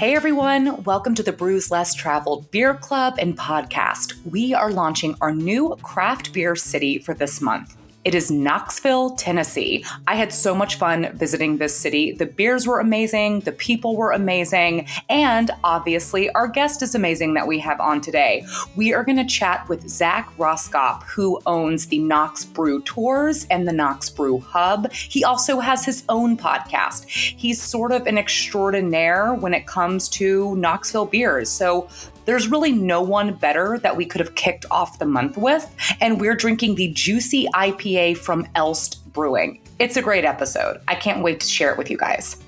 [0.00, 4.14] Hey everyone, welcome to the Brews Less Traveled Beer Club and podcast.
[4.24, 7.76] We are launching our new craft beer city for this month.
[8.02, 9.84] It is Knoxville, Tennessee.
[10.06, 12.12] I had so much fun visiting this city.
[12.12, 17.46] The beers were amazing, the people were amazing, and obviously, our guest is amazing that
[17.46, 18.46] we have on today.
[18.74, 23.68] We are going to chat with Zach Roskop, who owns the Knox Brew Tours and
[23.68, 24.90] the Knox Brew Hub.
[24.92, 27.06] He also has his own podcast.
[27.06, 31.50] He's sort of an extraordinaire when it comes to Knoxville beers.
[31.50, 31.90] So
[32.24, 35.74] there's really no one better that we could have kicked off the month with.
[36.00, 39.62] And we're drinking the Juicy IPA from Elst Brewing.
[39.78, 40.80] It's a great episode.
[40.88, 42.42] I can't wait to share it with you guys.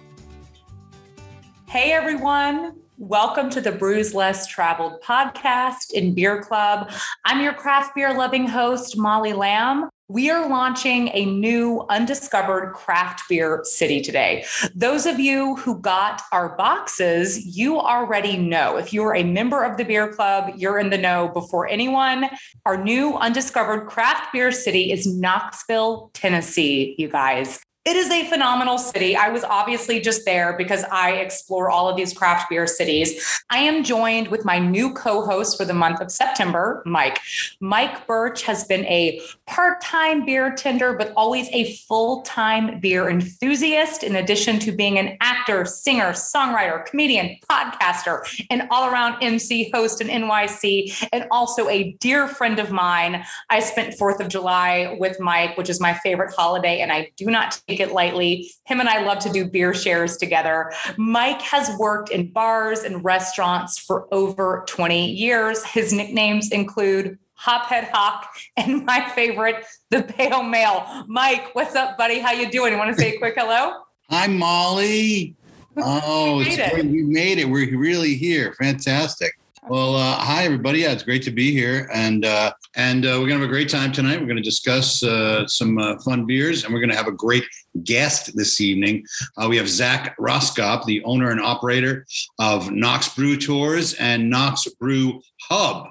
[1.66, 2.81] Hey, everyone.
[3.04, 6.88] Welcome to the Brews Less Traveled podcast in Beer Club.
[7.24, 13.22] I'm your craft beer loving host, Molly Lamb we are launching a new undiscovered craft
[13.30, 14.44] beer city today.
[14.74, 18.76] Those of you who got our boxes, you already know.
[18.76, 22.28] If you're a member of the beer club, you're in the know before anyone.
[22.66, 27.60] Our new undiscovered craft beer city is Knoxville, Tennessee, you guys.
[27.84, 29.16] It is a phenomenal city.
[29.16, 33.42] I was obviously just there because I explore all of these craft beer cities.
[33.50, 37.18] I am joined with my new co host for the month of September, Mike.
[37.58, 43.10] Mike Birch has been a part time beer tender, but always a full time beer
[43.10, 49.70] enthusiast, in addition to being an actor, singer, songwriter, comedian, podcaster, and all around MC
[49.74, 53.24] host in NYC, and also a dear friend of mine.
[53.50, 57.26] I spent 4th of July with Mike, which is my favorite holiday, and I do
[57.26, 58.52] not take it lightly.
[58.66, 60.72] Him and I love to do beer shares together.
[60.96, 65.64] Mike has worked in bars and restaurants for over 20 years.
[65.64, 71.04] His nicknames include Hophead Hawk and my favorite, the Pale Male.
[71.08, 72.20] Mike, what's up, buddy?
[72.20, 72.72] How you doing?
[72.72, 73.82] You want to say a quick hello?
[74.12, 75.34] Hi, Molly.
[75.78, 76.70] Oh, it's it.
[76.70, 76.84] great.
[76.84, 77.46] We made it.
[77.46, 78.54] We're really here.
[78.60, 79.32] Fantastic.
[79.70, 80.80] Well, uh, hi everybody.
[80.80, 83.70] Yeah, it's great to be here, and uh, and uh, we're gonna have a great
[83.70, 84.20] time tonight.
[84.20, 87.44] We're gonna discuss uh, some uh, fun beers, and we're gonna have a great
[87.84, 89.02] guest this evening.
[89.38, 92.04] Uh, we have Zach Roskop, the owner and operator
[92.38, 95.86] of Knox Brew Tours and Knox Brew Hub,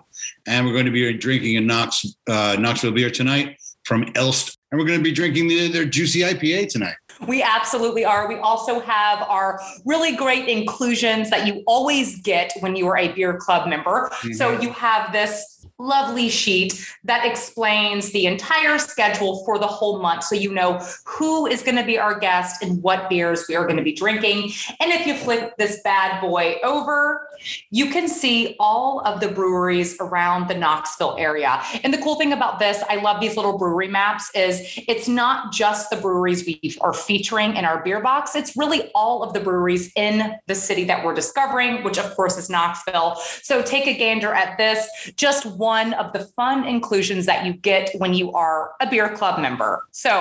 [0.45, 4.85] and we're going to be drinking a Knox Knoxville beer tonight from Elst, and we're
[4.85, 6.95] going to be drinking the, their Juicy IPA tonight.
[7.27, 8.27] We absolutely are.
[8.27, 13.11] We also have our really great inclusions that you always get when you are a
[13.13, 14.09] beer club member.
[14.11, 14.33] Mm-hmm.
[14.33, 20.23] So you have this lovely sheet that explains the entire schedule for the whole month.
[20.23, 23.65] So you know who is going to be our guest and what beers we are
[23.65, 24.51] going to be drinking.
[24.79, 27.27] And if you flip this bad boy over,
[27.71, 31.61] you can see all of the breweries around the Knoxville area.
[31.83, 35.51] And the cool thing about this, I love these little brewery maps, is it's not
[35.51, 39.39] just the breweries we are featuring in our beer box, it's really all of the
[39.39, 43.15] breweries in the city that we're discovering, which of course is Knoxville.
[43.41, 44.87] So take a gander at this.
[45.15, 49.07] Just one one of the fun inclusions that you get when you are a beer
[49.15, 49.85] club member.
[49.91, 50.11] So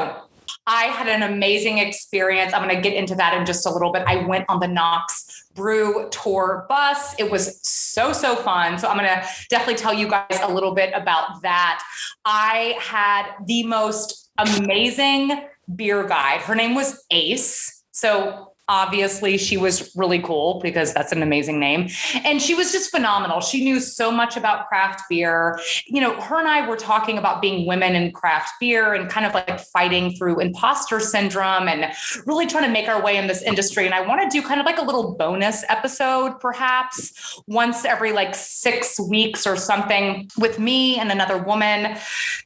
[0.69, 2.53] I had an amazing experience.
[2.53, 4.05] I'm going to get into that in just a little bit.
[4.07, 7.17] I went on the Knox Brew Tour bus.
[7.19, 8.79] It was so, so fun.
[8.79, 11.83] So I'm going to definitely tell you guys a little bit about that.
[12.25, 16.43] I had the most amazing beer guide.
[16.43, 17.83] Her name was Ace.
[17.91, 21.89] So Obviously, she was really cool because that's an amazing name.
[22.25, 23.41] And she was just phenomenal.
[23.41, 25.59] She knew so much about craft beer.
[25.87, 29.27] You know, her and I were talking about being women in craft beer and kind
[29.27, 31.93] of like fighting through imposter syndrome and
[32.27, 33.87] really trying to make our way in this industry.
[33.87, 38.13] And I want to do kind of like a little bonus episode, perhaps once every
[38.13, 41.97] like six weeks or something with me and another woman,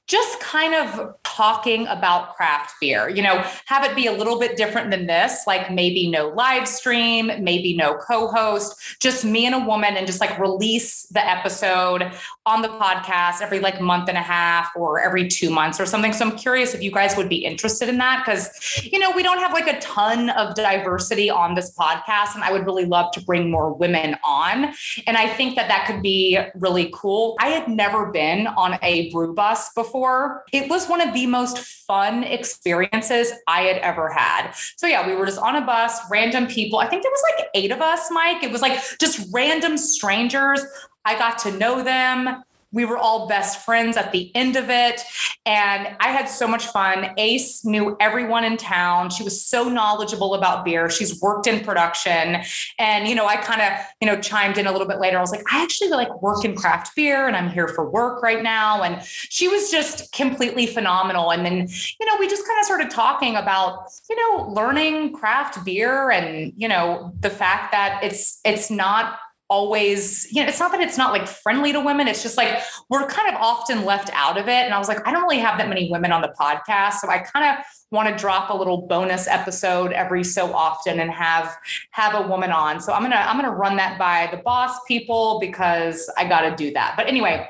[0.06, 3.08] just kind of talking about craft beer.
[3.08, 6.66] You know, have it be a little bit different than this, like maybe no live
[6.66, 11.24] stream, maybe no co host, just me and a woman, and just like release the
[11.26, 12.10] episode
[12.46, 16.12] on the podcast every like month and a half or every two months or something.
[16.12, 18.50] So I'm curious if you guys would be interested in that because,
[18.84, 22.34] you know, we don't have like a ton of diversity on this podcast.
[22.34, 24.74] And I would really love to bring more women on.
[25.06, 27.36] And I think that that could be really cool.
[27.40, 30.44] I had never been on a brew bus before.
[30.52, 34.52] It was one of the most fun experiences I had ever had.
[34.76, 36.78] So yeah, we were just on a bus, random people.
[36.78, 38.42] I think there was like eight of us, Mike.
[38.42, 40.64] It was like just random strangers.
[41.04, 42.42] I got to know them.
[42.74, 45.00] We were all best friends at the end of it.
[45.46, 47.10] And I had so much fun.
[47.16, 49.10] Ace knew everyone in town.
[49.10, 50.90] She was so knowledgeable about beer.
[50.90, 52.42] She's worked in production.
[52.78, 55.18] And, you know, I kind of, you know, chimed in a little bit later.
[55.18, 58.22] I was like, I actually like work in craft beer and I'm here for work
[58.22, 58.82] right now.
[58.82, 61.30] And she was just completely phenomenal.
[61.30, 61.68] And then,
[62.00, 66.52] you know, we just kind of started talking about, you know, learning craft beer and,
[66.56, 69.18] you know, the fact that it's, it's not
[69.54, 72.08] always, you know, it's not that it's not like friendly to women.
[72.08, 74.64] It's just like we're kind of often left out of it.
[74.64, 76.94] And I was like, I don't really have that many women on the podcast.
[76.94, 81.08] So I kind of want to drop a little bonus episode every so often and
[81.12, 81.56] have
[81.90, 82.80] have a woman on.
[82.80, 86.72] So I'm gonna I'm gonna run that by the boss people because I gotta do
[86.72, 86.94] that.
[86.96, 87.48] But anyway,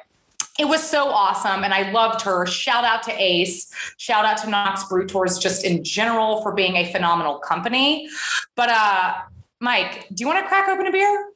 [0.58, 2.44] it was so awesome and I loved her.
[2.44, 3.72] Shout out to Ace.
[3.96, 8.10] Shout out to Knox Brew Tours just in general for being a phenomenal company.
[8.56, 9.14] But uh
[9.60, 11.33] Mike, do you want to crack open a beer?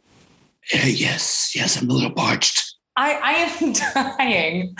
[0.74, 2.74] Uh, yes, yes, I'm a little parched.
[2.96, 3.72] I, I am
[4.18, 4.74] dying.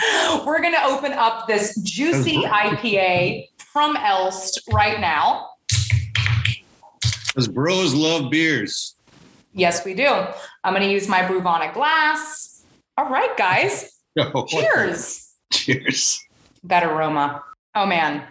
[0.44, 5.50] We're going to open up this juicy IPA from Elst right now.
[7.28, 8.96] Because bros love beers.
[9.54, 10.26] Yes, we do.
[10.64, 12.64] I'm going to use my Bruvonic glass.
[12.96, 13.94] All right, guys.
[14.20, 15.32] Oh, Cheers.
[15.52, 16.24] Cheers.
[16.64, 17.40] That aroma.
[17.76, 18.24] Oh, man.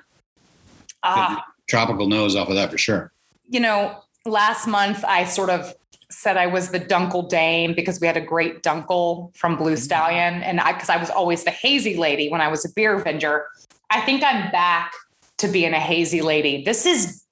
[1.01, 1.42] Ah.
[1.69, 3.13] Tropical nose off of that for sure.
[3.48, 5.74] You know, last month I sort of
[6.09, 9.81] said I was the Dunkel Dame because we had a great Dunkel from Blue mm-hmm.
[9.81, 10.42] Stallion.
[10.42, 13.48] And I, because I was always the hazy lady when I was a beer vendor.
[13.89, 14.94] I think I'm back
[15.38, 16.63] to being a hazy lady.
[16.63, 17.24] This is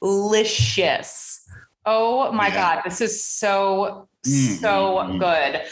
[0.00, 1.46] delicious.
[1.86, 2.54] Oh my yeah.
[2.54, 2.82] God.
[2.84, 4.54] This is so, mm-hmm.
[4.56, 5.62] so good.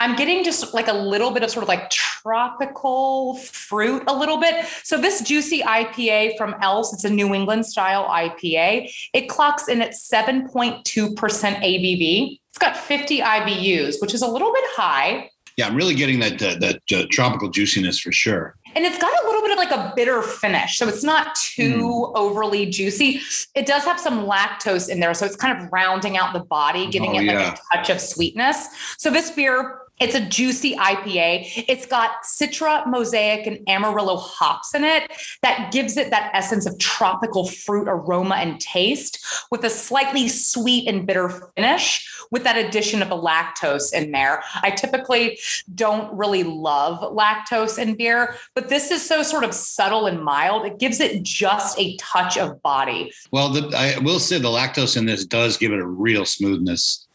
[0.00, 4.38] I'm getting just like a little bit of sort of like tropical fruit, a little
[4.38, 4.64] bit.
[4.84, 8.92] So this juicy IPA from Elst, it's a New England style IPA.
[9.12, 12.38] It clocks in at 7.2% ABV.
[12.48, 15.30] It's got 50 IBUs, which is a little bit high.
[15.56, 18.54] Yeah, I'm really getting that uh, that uh, tropical juiciness for sure.
[18.76, 20.78] And it's got a little bit of like a bitter finish.
[20.78, 22.12] So it's not too mm.
[22.14, 23.20] overly juicy.
[23.56, 25.14] It does have some lactose in there.
[25.14, 28.00] So it's kind of rounding out the body, giving oh, it like a touch of
[28.00, 28.68] sweetness.
[28.98, 31.64] So this beer it's a juicy IPA.
[31.68, 35.10] It's got Citra, Mosaic, and Amarillo hops in it
[35.42, 40.88] that gives it that essence of tropical fruit aroma and taste with a slightly sweet
[40.88, 44.42] and bitter finish with that addition of the lactose in there.
[44.62, 45.38] I typically
[45.74, 50.64] don't really love lactose in beer, but this is so sort of subtle and mild.
[50.64, 53.12] It gives it just a touch of body.
[53.30, 57.06] Well, the, I will say the lactose in this does give it a real smoothness.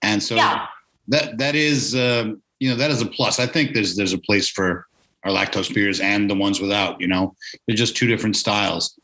[0.00, 0.66] And so yeah
[1.08, 3.38] that that is um, you know that is a plus.
[3.38, 4.86] I think there's there's a place for
[5.24, 7.00] our lactose beers and the ones without.
[7.00, 7.34] You know,
[7.66, 8.98] they're just two different styles,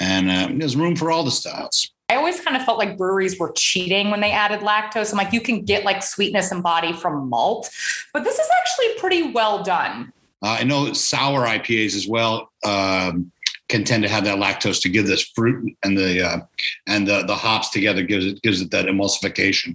[0.00, 1.90] and uh, there's room for all the styles.
[2.10, 5.10] I always kind of felt like breweries were cheating when they added lactose.
[5.10, 7.70] I'm like, you can get like sweetness and body from malt,
[8.12, 10.12] but this is actually pretty well done.
[10.42, 13.32] Uh, I know sour IPAs as well um,
[13.68, 16.38] can tend to have that lactose to give this fruit and the uh,
[16.86, 19.74] and the, the hops together gives it gives it that emulsification.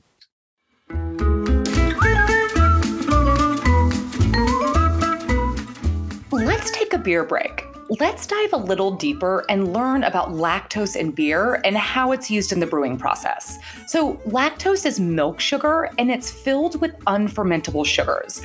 [7.00, 7.69] Beer break.
[7.98, 12.52] Let's dive a little deeper and learn about lactose in beer and how it's used
[12.52, 13.58] in the brewing process.
[13.88, 18.44] So, lactose is milk sugar and it's filled with unfermentable sugars.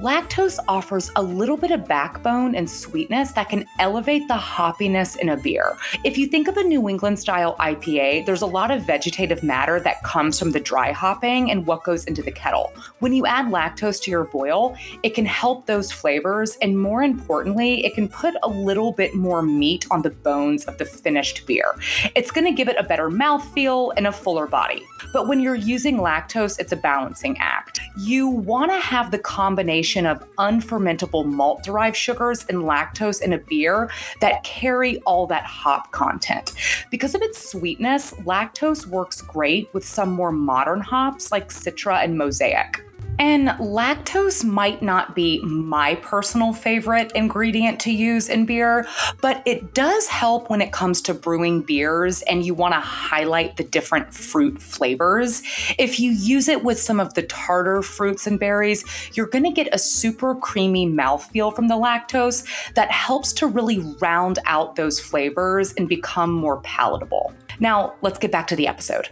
[0.00, 5.28] Lactose offers a little bit of backbone and sweetness that can elevate the hoppiness in
[5.28, 5.76] a beer.
[6.02, 9.78] If you think of a New England style IPA, there's a lot of vegetative matter
[9.78, 12.72] that comes from the dry hopping and what goes into the kettle.
[12.98, 17.84] When you add lactose to your boil, it can help those flavors, and more importantly,
[17.86, 21.74] it can put a little bit more meat on the bones of the finished beer.
[22.14, 24.82] It's going to give it a better mouthfeel and a fuller body.
[25.12, 27.80] But when you're using lactose, it's a balancing act.
[27.98, 33.38] You want to have the combination of unfermentable malt derived sugars and lactose in a
[33.38, 33.90] beer
[34.20, 36.54] that carry all that hop content.
[36.90, 42.16] Because of its sweetness, lactose works great with some more modern hops like Citra and
[42.16, 42.84] Mosaic.
[43.20, 48.88] And lactose might not be my personal favorite ingredient to use in beer,
[49.20, 53.58] but it does help when it comes to brewing beers and you want to highlight
[53.58, 55.42] the different fruit flavors.
[55.78, 59.52] If you use it with some of the tartar fruits and berries, you're going to
[59.52, 64.98] get a super creamy mouthfeel from the lactose that helps to really round out those
[64.98, 67.34] flavors and become more palatable.
[67.58, 69.10] Now, let's get back to the episode.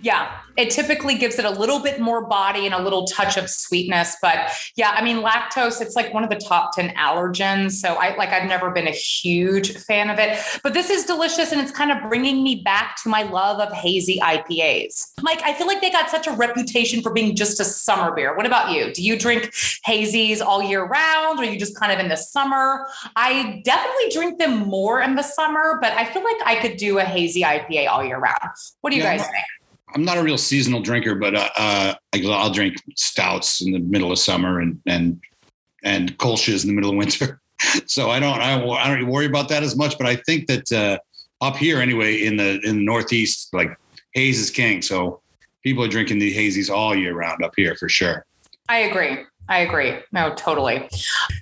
[0.00, 3.48] Yeah, it typically gives it a little bit more body and a little touch of
[3.48, 4.16] sweetness.
[4.20, 7.72] But yeah, I mean, lactose, it's like one of the top 10 allergens.
[7.72, 11.52] So I like, I've never been a huge fan of it, but this is delicious.
[11.52, 15.12] And it's kind of bringing me back to my love of hazy IPAs.
[15.22, 18.36] Mike, I feel like they got such a reputation for being just a summer beer.
[18.36, 18.92] What about you?
[18.92, 19.52] Do you drink
[19.86, 22.88] hazies all year round or are you just kind of in the summer?
[23.14, 26.98] I definitely drink them more in the summer, but I feel like I could do
[26.98, 28.50] a hazy IPA all year round.
[28.80, 29.44] What do you yeah, guys think?
[29.94, 31.94] I'm not a real seasonal drinker, but uh, uh,
[32.26, 35.20] I'll drink stouts in the middle of summer and and
[35.84, 37.40] and kolsches in the middle of winter.
[37.86, 39.96] so I don't I, I don't worry about that as much.
[39.98, 40.98] But I think that uh,
[41.44, 43.76] up here anyway in the in the Northeast, like
[44.12, 44.82] haze is king.
[44.82, 45.20] So
[45.62, 48.24] people are drinking the hazies all year round up here for sure.
[48.68, 49.24] I agree.
[49.48, 49.98] I agree.
[50.12, 50.88] No, totally.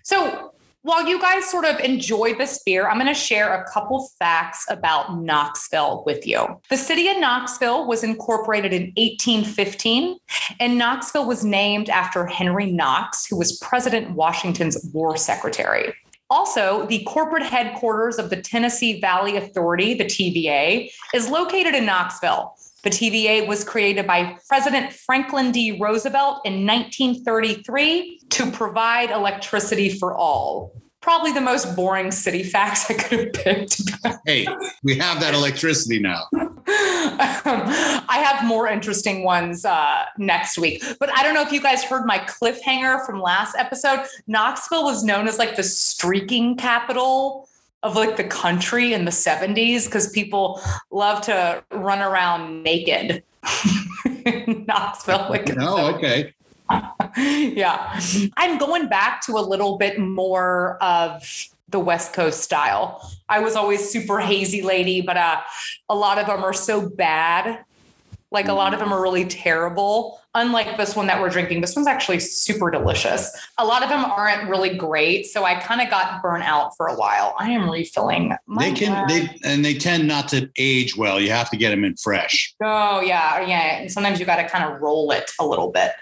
[0.05, 0.53] So
[0.87, 4.65] while you guys sort of enjoy this beer, I'm going to share a couple facts
[4.71, 6.61] about Knoxville with you.
[6.71, 10.17] The city of Knoxville was incorporated in 1815,
[10.61, 15.93] and Knoxville was named after Henry Knox, who was President Washington's war secretary.
[16.31, 22.55] Also, the corporate headquarters of the Tennessee Valley Authority, the TVA, is located in Knoxville.
[22.87, 25.77] The TVA was created by President Franklin D.
[25.81, 30.73] Roosevelt in 1933 to provide electricity for all.
[31.01, 33.83] Probably the most boring city facts I could have picked.
[34.25, 34.47] hey,
[34.85, 36.29] we have that electricity now.
[36.69, 40.85] I have more interesting ones uh, next week.
[41.01, 44.07] But I don't know if you guys heard my cliffhanger from last episode.
[44.29, 47.49] Knoxville was known as like the streaking capital
[47.87, 53.23] of like the country in the 70s because people love to run around naked
[54.27, 55.27] in Knoxville.
[55.31, 56.35] Like oh, okay.
[57.17, 58.01] yeah.
[58.37, 63.09] I'm going back to a little bit more of the West Coast style.
[63.29, 65.41] I was always super hazy lady, but uh,
[65.89, 67.65] a lot of them are so bad
[68.31, 70.21] like a lot of them are really terrible.
[70.37, 73.35] Unlike this one that we're drinking, this one's actually super delicious.
[73.57, 76.89] A lot of them aren't really great, so I kind of got burnt out for
[76.89, 77.35] a while.
[77.39, 78.37] I am refilling.
[78.59, 81.19] they can they and they tend not to age well.
[81.19, 82.55] You have to get them in fresh.
[82.63, 83.79] Oh yeah, yeah.
[83.79, 85.93] And sometimes you got to kind of roll it a little bit.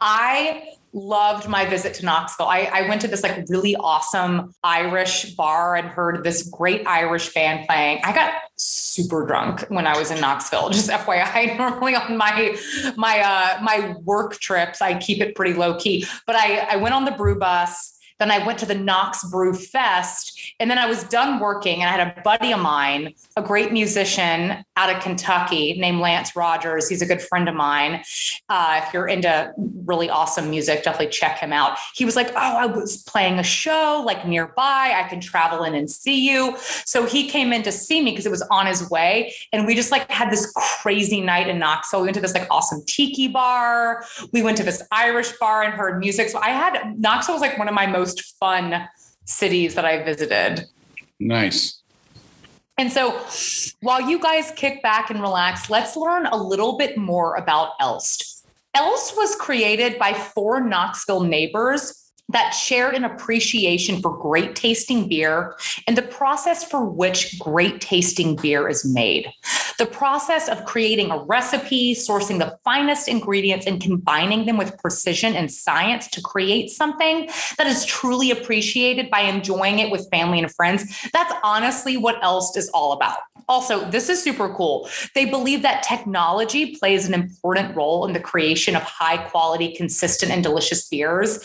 [0.00, 2.46] I loved my visit to Knoxville.
[2.46, 7.34] I, I, went to this like really awesome Irish bar and heard this great Irish
[7.34, 8.00] band playing.
[8.04, 10.70] I got super drunk when I was in Knoxville.
[10.70, 12.56] Just FYI, normally on my
[12.96, 16.06] my uh, Uh, my work trips, I keep it pretty low key.
[16.26, 19.54] But I I went on the brew bus then I went to the Knox Brew
[19.54, 20.33] Fest.
[20.60, 23.72] And then I was done working, and I had a buddy of mine, a great
[23.72, 26.88] musician out of Kentucky named Lance Rogers.
[26.88, 28.02] He's a good friend of mine.
[28.48, 29.52] Uh, if you're into
[29.84, 31.76] really awesome music, definitely check him out.
[31.94, 34.92] He was like, Oh, I was playing a show like nearby.
[34.94, 36.56] I can travel in and see you.
[36.84, 39.34] So he came in to see me because it was on his way.
[39.52, 42.00] And we just like had this crazy night in Knoxville.
[42.00, 44.04] We went to this like awesome tiki bar.
[44.32, 46.30] We went to this Irish bar and heard music.
[46.30, 48.86] So I had Knoxville was like one of my most most fun
[49.24, 50.66] cities that I visited.
[51.20, 51.80] Nice.
[52.76, 53.20] And so
[53.80, 58.46] while you guys kick back and relax, let's learn a little bit more about Elst.
[58.74, 65.56] Elst was created by four Knoxville neighbors that shared an appreciation for great tasting beer
[65.86, 69.30] and the process for which great tasting beer is made.
[69.78, 75.34] The process of creating a recipe, sourcing the finest ingredients, and combining them with precision
[75.34, 77.28] and science to create something
[77.58, 81.08] that is truly appreciated by enjoying it with family and friends.
[81.12, 83.18] That's honestly what Elst is all about.
[83.48, 84.88] Also, this is super cool.
[85.14, 90.32] They believe that technology plays an important role in the creation of high quality, consistent,
[90.32, 91.40] and delicious beers.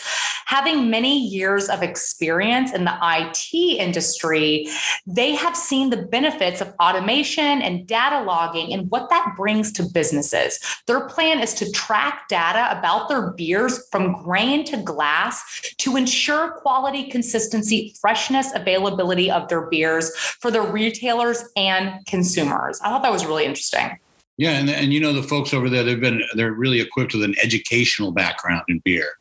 [0.46, 4.70] Having many years of experience in the IT industry,
[5.06, 9.84] they have seen the benefits of automation and data logging and what that brings to
[9.84, 10.60] businesses.
[10.88, 15.44] Their plan is to track data about their beers from grain to glass
[15.78, 22.80] to ensure quality, consistency, freshness, availability of their beers for the retailers and consumers.
[22.82, 23.98] I thought that was really interesting.
[24.40, 27.24] Yeah, and and you know the folks over there, they've been they're really equipped with
[27.24, 29.18] an educational background in beer,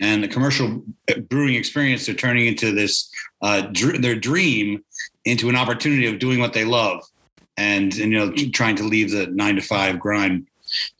[0.00, 0.82] and the commercial
[1.28, 3.10] brewing experience they're turning into this
[3.42, 4.82] uh, dr- their dream
[5.26, 7.02] into an opportunity of doing what they love,
[7.56, 10.46] and, and you know trying to leave the nine to five grind,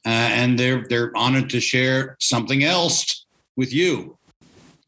[0.06, 4.16] uh, and they're they're honored to share something else with you.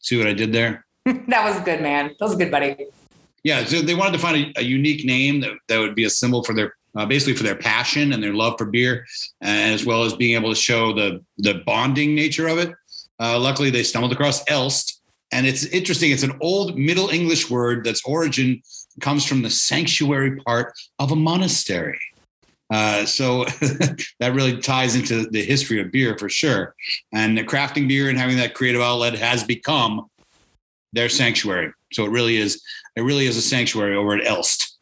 [0.00, 0.84] See what I did there?
[1.04, 2.08] that was good, man.
[2.18, 2.76] That was a good, buddy.
[3.42, 6.10] Yeah, so they wanted to find a, a unique name that, that would be a
[6.10, 9.06] symbol for their uh, basically for their passion and their love for beer,
[9.42, 12.72] as well as being able to show the the bonding nature of it.
[13.20, 15.00] Uh, luckily, they stumbled across Elst,
[15.32, 16.10] and it's interesting.
[16.10, 18.62] It's an old Middle English word that's origin
[19.00, 22.00] comes from the sanctuary part of a monastery.
[22.72, 23.44] Uh, so
[24.20, 26.74] that really ties into the history of beer for sure.
[27.12, 30.06] And the crafting beer and having that creative outlet has become
[30.92, 31.72] their sanctuary.
[31.92, 32.62] So it really is,
[32.96, 34.78] it really is a sanctuary over at Elst.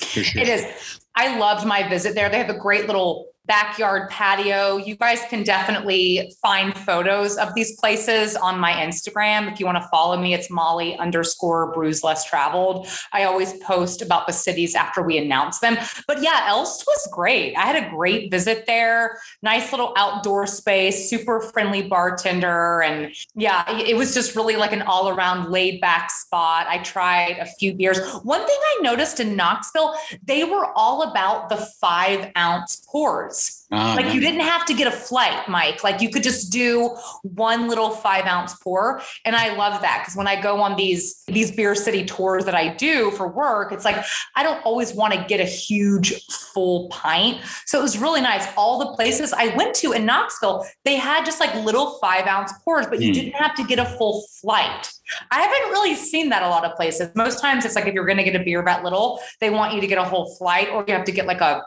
[0.00, 0.42] Sure.
[0.42, 1.00] It is.
[1.14, 2.28] I loved my visit there.
[2.28, 4.76] They have a great little backyard patio.
[4.76, 9.50] You guys can definitely find photos of these places on my Instagram.
[9.50, 12.86] If you want to follow me, it's Molly underscore brews less traveled.
[13.12, 15.78] I always post about the cities after we announce them.
[16.06, 17.56] But yeah, Elst was great.
[17.56, 19.18] I had a great visit there.
[19.42, 22.82] Nice little outdoor space, super friendly bartender.
[22.82, 26.66] And yeah, it was just really like an all around laid back spot.
[26.68, 27.98] I tried a few beers.
[28.22, 33.37] One thing I noticed in Knoxville, they were all about the five ounce pours.
[33.70, 35.84] Uh, like you didn't have to get a flight, Mike.
[35.84, 39.02] Like you could just do one little five ounce pour.
[39.26, 42.54] And I love that because when I go on these these beer city tours that
[42.54, 44.02] I do for work, it's like
[44.36, 47.42] I don't always want to get a huge full pint.
[47.66, 48.46] So it was really nice.
[48.56, 52.52] All the places I went to in Knoxville, they had just like little five ounce
[52.64, 53.14] pours, but you mm.
[53.14, 54.90] didn't have to get a full flight.
[55.30, 57.14] I haven't really seen that a lot of places.
[57.14, 59.74] Most times it's like if you're going to get a beer that little, they want
[59.74, 61.62] you to get a whole flight or you have to get like a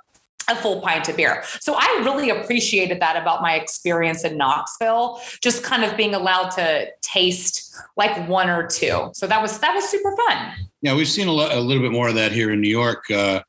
[0.47, 1.43] a full pint of beer.
[1.59, 6.49] So I really appreciated that about my experience in Knoxville, just kind of being allowed
[6.51, 9.09] to taste like one or two.
[9.13, 10.53] So that was that was super fun.
[10.81, 13.09] Yeah, we've seen a, lo- a little bit more of that here in New York.
[13.11, 13.41] Uh,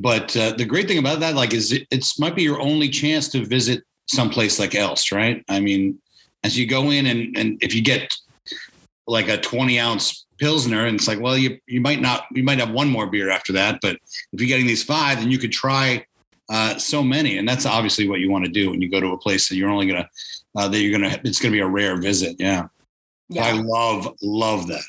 [0.00, 2.88] but uh, the great thing about that, like, is it it's might be your only
[2.88, 5.44] chance to visit someplace like Elst, right?
[5.48, 5.98] I mean,
[6.44, 8.14] as you go in and and if you get
[9.06, 12.58] like a 20 ounce pilsner and it's like well you you might not you might
[12.58, 13.96] have one more beer after that but
[14.32, 16.04] if you're getting these five then you could try
[16.50, 19.08] uh, so many, and that's obviously what you want to do when you go to
[19.08, 20.08] a place that you're only gonna
[20.56, 22.36] uh, that you're gonna it's gonna be a rare visit.
[22.38, 22.66] Yeah,
[23.28, 23.46] yeah.
[23.46, 24.82] I love love that.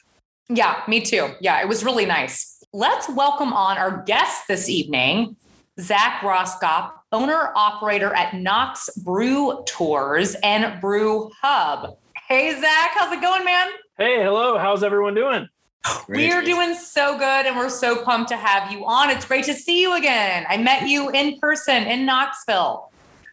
[0.49, 1.29] Yeah, me too.
[1.39, 2.63] Yeah, it was really nice.
[2.73, 5.35] Let's welcome on our guest this evening,
[5.79, 11.97] Zach Roskop, owner operator at Knox Brew Tours and Brew Hub.
[12.27, 13.69] Hey Zach, how's it going, man?
[13.97, 14.57] Hey, hello.
[14.57, 15.47] How's everyone doing?
[16.07, 19.09] We are doing so good and we're so pumped to have you on.
[19.09, 20.45] It's great to see you again.
[20.49, 22.91] I met you in person in Knoxville.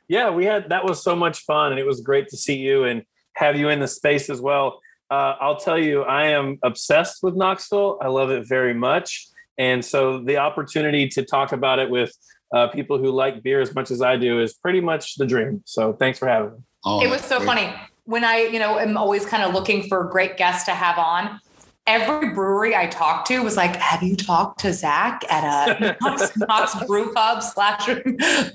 [0.08, 2.84] Yeah, we had that was so much fun and it was great to see you
[2.84, 3.04] and
[3.34, 4.80] have you in the space as well.
[5.10, 7.98] Uh, I'll tell you, I am obsessed with Knoxville.
[8.00, 9.28] I love it very much.
[9.58, 12.16] And so the opportunity to talk about it with
[12.54, 15.62] uh, people who like beer as much as I do is pretty much the dream.
[15.66, 16.58] So thanks for having me.
[16.84, 17.46] Oh, it was so great.
[17.46, 20.98] funny when I, you know, am always kind of looking for great guests to have
[20.98, 21.40] on
[21.86, 26.36] every brewery I talked to was like, "Have you talked to Zach at a Knox,
[26.36, 27.88] Knox Brew Pub slash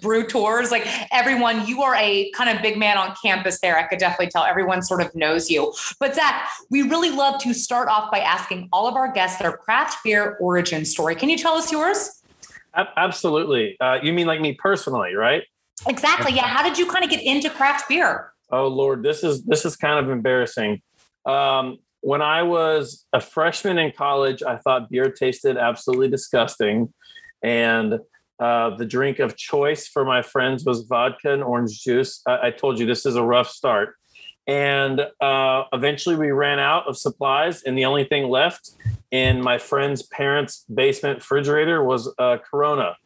[0.01, 3.77] Brew Tours?" Like everyone, you are a kind of big man on campus there.
[3.77, 5.73] I could definitely tell everyone sort of knows you.
[5.99, 9.57] But Zach, we really love to start off by asking all of our guests their
[9.57, 11.15] craft beer origin story.
[11.15, 12.21] Can you tell us yours?
[12.75, 13.77] Absolutely.
[13.79, 15.43] Uh, you mean like me personally, right?
[15.87, 16.33] Exactly.
[16.33, 16.47] Yeah.
[16.47, 18.31] How did you kind of get into craft beer?
[18.51, 20.81] Oh Lord, this is this is kind of embarrassing.
[21.25, 26.93] Um, when I was a freshman in college, I thought beer tasted absolutely disgusting.
[27.41, 27.99] And
[28.39, 32.21] uh, the drink of choice for my friends was vodka and orange juice.
[32.27, 33.95] I, I told you this is a rough start.
[34.45, 38.69] And uh, eventually we ran out of supplies, and the only thing left
[39.09, 42.97] in my friend's parents' basement refrigerator was a Corona.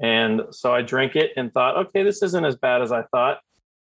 [0.00, 3.40] And so I drank it and thought, okay, this isn't as bad as I thought.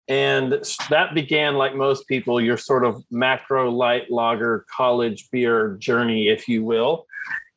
[0.08, 6.28] And that began, like most people, your sort of macro light lager college beer journey,
[6.28, 7.08] if you will,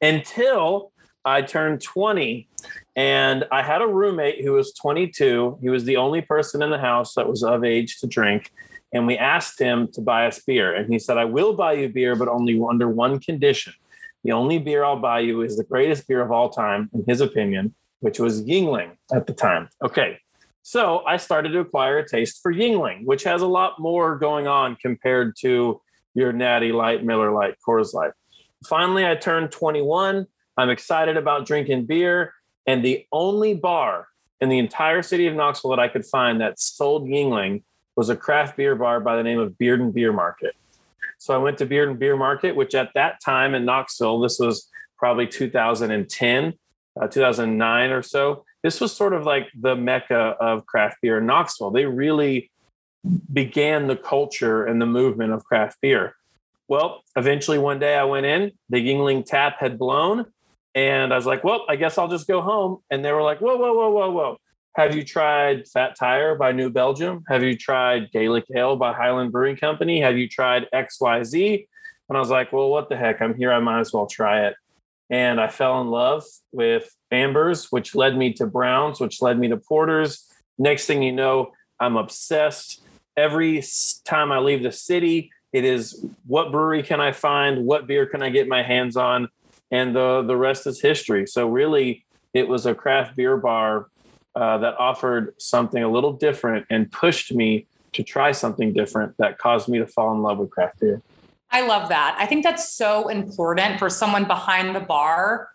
[0.01, 0.93] until
[1.25, 2.49] I turned 20.
[2.97, 5.59] And I had a roommate who was 22.
[5.61, 8.51] He was the only person in the house that was of age to drink.
[8.93, 10.75] And we asked him to buy us beer.
[10.75, 13.75] And he said, I will buy you beer, but only under one condition.
[14.25, 17.21] The only beer I'll buy you is the greatest beer of all time, in his
[17.21, 19.69] opinion, which was Yuengling at the time.
[19.85, 20.19] Okay,
[20.63, 24.47] so I started to acquire a taste for Yuengling, which has a lot more going
[24.47, 25.81] on compared to
[26.15, 28.13] your Natty Light, Miller Lite, Coors Light.
[28.67, 30.27] Finally, I turned 21.
[30.57, 32.35] I'm excited about drinking beer.
[32.67, 34.09] And the only bar
[34.41, 37.63] in the entire city of Knoxville that I could find that sold Yuengling
[37.97, 40.55] was a craft beer bar by the name of Bearden Beer Market.
[41.19, 44.69] So I went to Bearden Beer Market, which at that time in Knoxville, this was
[44.97, 46.53] probably 2010,
[47.01, 51.27] uh, 2009 or so this was sort of like the mecca of craft beer in
[51.27, 51.71] Knoxville.
[51.71, 52.51] They really
[53.33, 56.15] began the culture and the movement of craft beer.
[56.67, 60.27] Well, eventually one day I went in, the Yuengling tap had blown,
[60.75, 62.79] and I was like, well, I guess I'll just go home.
[62.91, 64.37] And they were like, whoa, whoa, whoa, whoa, whoa.
[64.77, 67.25] Have you tried Fat Tire by New Belgium?
[67.29, 70.01] Have you tried Gaelic Ale by Highland Brewing Company?
[70.01, 71.67] Have you tried XYZ?
[72.09, 73.21] And I was like, well, what the heck?
[73.23, 73.53] I'm here.
[73.53, 74.55] I might as well try it.
[75.11, 79.49] and I fell in love with ambers, which led me to browns, which led me
[79.49, 80.27] to porters.
[80.59, 82.83] Next thing you know, I'm obsessed.
[83.17, 83.63] Every
[84.05, 87.65] time I leave the city, it is what brewery can I find?
[87.65, 89.29] What beer can I get my hands on?
[89.71, 91.27] And the the rest is history.
[91.27, 93.89] So really, it was a craft beer bar
[94.35, 99.39] uh, that offered something a little different and pushed me to try something different that
[99.39, 101.03] caused me to fall in love with craft beer.
[101.51, 102.17] I love that.
[102.19, 105.49] I think that's so important for someone behind the bar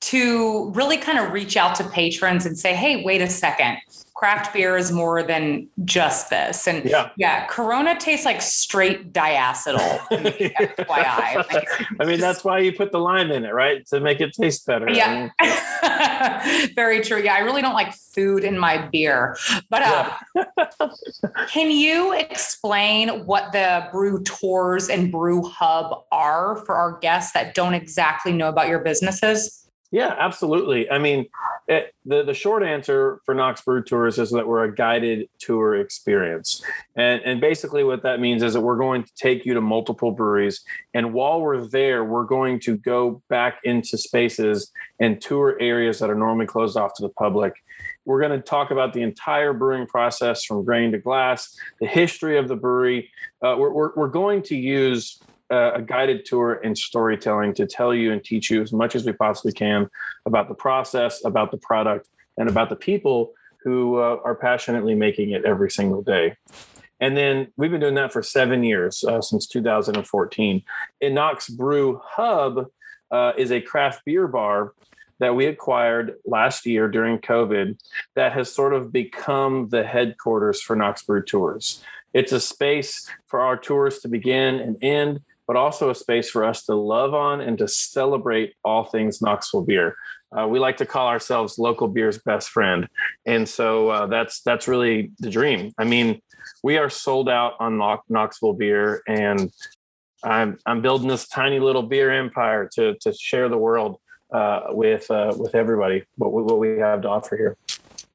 [0.00, 3.78] to really kind of reach out to patrons and say, hey, wait a second
[4.20, 6.68] craft beer is more than just this.
[6.68, 9.78] And yeah, yeah Corona tastes like straight diacetyl.
[10.10, 11.64] FYI.
[12.00, 13.86] I mean, that's why you put the lime in it, right?
[13.86, 14.90] To make it taste better.
[14.90, 15.30] Yeah.
[16.76, 17.22] Very true.
[17.22, 19.38] Yeah, I really don't like food in my beer.
[19.70, 20.90] But uh, yeah.
[21.48, 27.54] can you explain what the brew tours and brew hub are for our guests that
[27.54, 29.59] don't exactly know about your businesses?
[29.92, 30.88] Yeah, absolutely.
[30.88, 31.26] I mean,
[31.66, 35.28] it, eh, the the short answer for Knox Brew Tours is that we're a guided
[35.40, 36.62] tour experience,
[36.94, 40.12] and and basically what that means is that we're going to take you to multiple
[40.12, 40.62] breweries,
[40.94, 46.08] and while we're there, we're going to go back into spaces and tour areas that
[46.08, 47.54] are normally closed off to the public.
[48.04, 52.38] We're going to talk about the entire brewing process from grain to glass, the history
[52.38, 53.10] of the brewery.
[53.42, 58.12] Uh, we're, we're, we're going to use a guided tour and storytelling to tell you
[58.12, 59.88] and teach you as much as we possibly can
[60.26, 62.08] about the process, about the product,
[62.38, 63.32] and about the people
[63.62, 66.36] who uh, are passionately making it every single day.
[67.00, 70.62] And then we've been doing that for seven years, uh, since 2014.
[71.00, 72.66] In Knox Brew Hub
[73.10, 74.74] uh, is a craft beer bar
[75.18, 77.78] that we acquired last year during COVID
[78.14, 81.82] that has sort of become the headquarters for Knox Brew Tours.
[82.12, 86.44] It's a space for our tours to begin and end but also a space for
[86.44, 89.96] us to love on and to celebrate all things Knoxville beer.
[90.30, 92.88] Uh, we like to call ourselves local beer's best friend,
[93.26, 95.72] and so uh, that's that's really the dream.
[95.76, 96.22] I mean,
[96.62, 99.50] we are sold out on Knoxville beer, and
[100.22, 103.98] I'm I'm building this tiny little beer empire to to share the world
[104.32, 107.56] uh, with uh, with everybody what, what we have to offer here.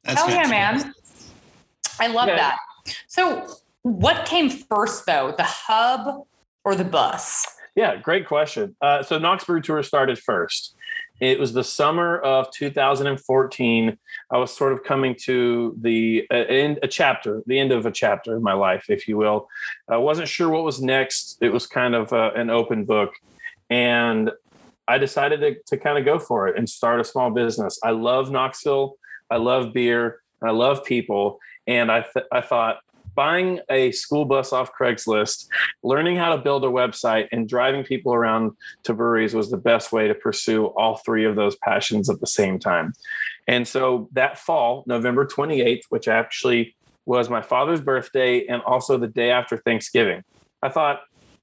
[0.06, 0.94] That's Hell yeah, man!
[2.00, 2.38] I love yeah.
[2.38, 2.58] that.
[3.08, 3.46] So,
[3.82, 6.26] what came first, though, the hub
[6.66, 7.46] or the bus?
[7.76, 8.76] Yeah, great question.
[8.82, 10.76] Uh, so Knox Brew Tour started first.
[11.20, 13.98] It was the summer of 2014.
[14.32, 17.92] I was sort of coming to the uh, end, a chapter, the end of a
[17.92, 19.48] chapter in my life, if you will.
[19.88, 21.38] I wasn't sure what was next.
[21.42, 23.14] It was kind of uh, an open book,
[23.70, 24.32] and
[24.88, 27.80] I decided to, to kind of go for it and start a small business.
[27.84, 28.96] I love Knoxville.
[29.30, 30.22] I love beer.
[30.42, 32.80] I love people, and I th- I thought
[33.16, 35.48] buying a school bus off Craigslist,
[35.84, 38.52] learning how to build a website, and driving people around
[38.84, 42.28] to breweries was the best way to pursue all three of those passions at the
[42.28, 42.94] same time.
[43.48, 46.76] And so that fall, November 28th, which actually
[47.06, 50.24] was my father's birthday and also the day after Thanksgiving,
[50.62, 51.02] I thought,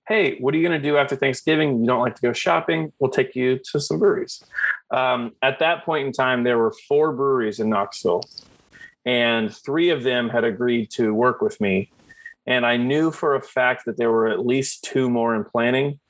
[0.08, 1.80] hey, what are you going to do after Thanksgiving?
[1.80, 2.92] You don't like to go shopping?
[2.98, 4.42] We'll take you to some breweries.
[4.90, 8.24] Um, at that point in time, there were four breweries in Knoxville
[9.04, 11.90] and three of them had agreed to work with me.
[12.46, 16.00] And I knew for a fact that there were at least two more in planning.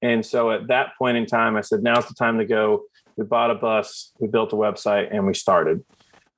[0.00, 2.84] And so at that point in time, I said, now's the time to go.
[3.16, 5.84] We bought a bus, we built a website, and we started.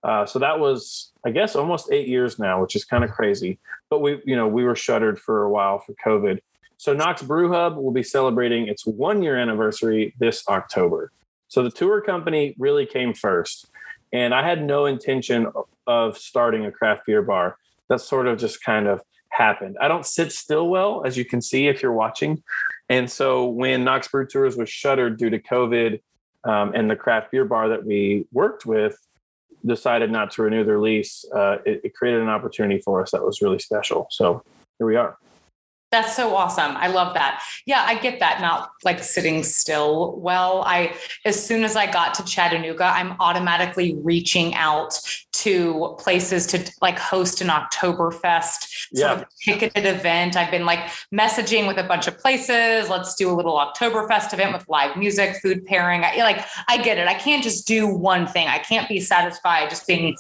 [0.03, 3.59] Uh, so that was, I guess, almost eight years now, which is kind of crazy.
[3.89, 6.41] But we, you know, we were shuttered for a while for COVID.
[6.77, 11.11] So Knox Brew Hub will be celebrating its one year anniversary this October.
[11.49, 13.71] So the tour company really came first.
[14.13, 15.47] And I had no intention
[15.87, 17.57] of starting a craft beer bar.
[17.89, 19.77] That sort of just kind of happened.
[19.81, 22.43] I don't sit still well, as you can see if you're watching.
[22.89, 26.01] And so when Knox Brew Tours was shuttered due to COVID
[26.45, 28.97] um, and the craft beer bar that we worked with
[29.67, 33.25] decided not to renew their lease, uh, it, it created an opportunity for us that
[33.25, 34.07] was really special.
[34.11, 34.43] So
[34.79, 35.17] here we are.
[35.95, 36.77] That's so awesome.
[36.77, 37.41] I love that.
[37.67, 38.41] Yeah, I get that.
[38.41, 40.65] Not like sitting still well.
[40.67, 40.93] I,
[41.25, 44.99] as soon as I got to Chattanooga, I'm automatically reaching out
[45.35, 49.09] to places to like host an Oktoberfest yeah.
[49.09, 50.37] sort of ticketed event.
[50.37, 50.81] I've been like
[51.15, 52.89] messaging with a bunch of places.
[52.89, 56.03] Let's do a little Oktoberfest event with live music, food pairing.
[56.03, 57.07] I like, I get it.
[57.07, 58.49] I can't just do one thing.
[58.49, 60.17] I can't be satisfied just being,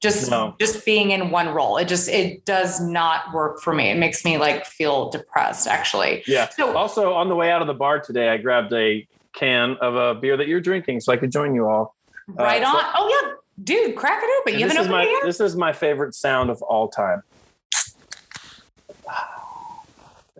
[0.00, 0.54] just, no.
[0.58, 1.76] just being in one role.
[1.76, 3.90] It just, it does not work for me.
[3.90, 6.22] It makes me like feel depressed actually.
[6.26, 6.48] Yeah.
[6.48, 9.94] So also on the way out of the bar today, I grabbed a can of
[9.94, 11.94] a beer that you're drinking so I could join you all.
[12.28, 12.74] Right uh, on.
[12.74, 14.54] So, oh yeah, dude, crack it open.
[14.54, 15.22] You haven't opened my, it yet?
[15.24, 17.22] This is my favorite sound of all time.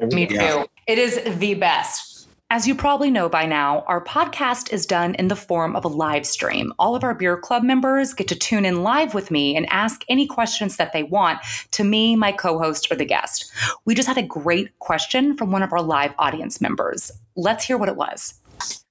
[0.00, 0.66] Me too.
[0.86, 2.07] It is the best.
[2.50, 5.88] As you probably know by now, our podcast is done in the form of a
[5.88, 6.72] live stream.
[6.78, 10.02] All of our beer club members get to tune in live with me and ask
[10.08, 11.40] any questions that they want
[11.72, 13.52] to me, my co host, or the guest.
[13.84, 17.12] We just had a great question from one of our live audience members.
[17.37, 18.40] Let's hear what it was.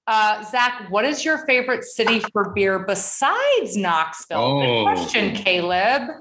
[0.05, 4.37] Uh, Zach, what is your favorite city for beer besides Knoxville?
[4.37, 4.61] Oh.
[4.61, 6.11] Good question, Caleb.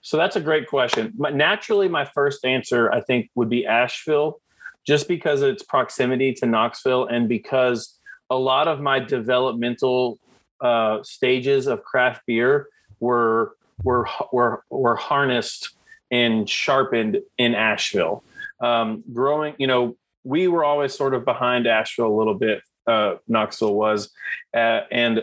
[0.00, 1.12] So that's a great question.
[1.16, 4.40] But naturally, my first answer, I think, would be Asheville
[4.86, 7.98] just because of its proximity to Knoxville and because
[8.30, 10.18] a lot of my developmental
[10.60, 12.68] uh, stages of craft beer
[13.00, 15.70] were were were were harnessed
[16.10, 18.22] and sharpened in Asheville.
[18.60, 22.62] Um, growing, you know, we were always sort of behind Asheville a little bit.
[22.86, 24.10] Uh, Knoxville was,
[24.54, 25.22] uh, and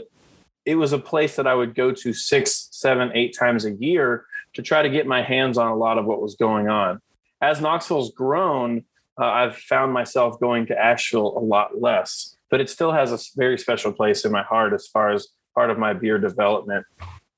[0.66, 4.26] it was a place that I would go to six, seven, eight times a year
[4.54, 7.02] to try to get my hands on a lot of what was going on.
[7.42, 8.84] As Knoxville's grown,
[9.20, 13.20] uh, I've found myself going to Asheville a lot less, but it still has a
[13.36, 16.86] very special place in my heart as far as part of my beer development.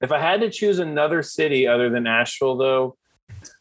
[0.01, 2.97] If I had to choose another city other than Asheville, though,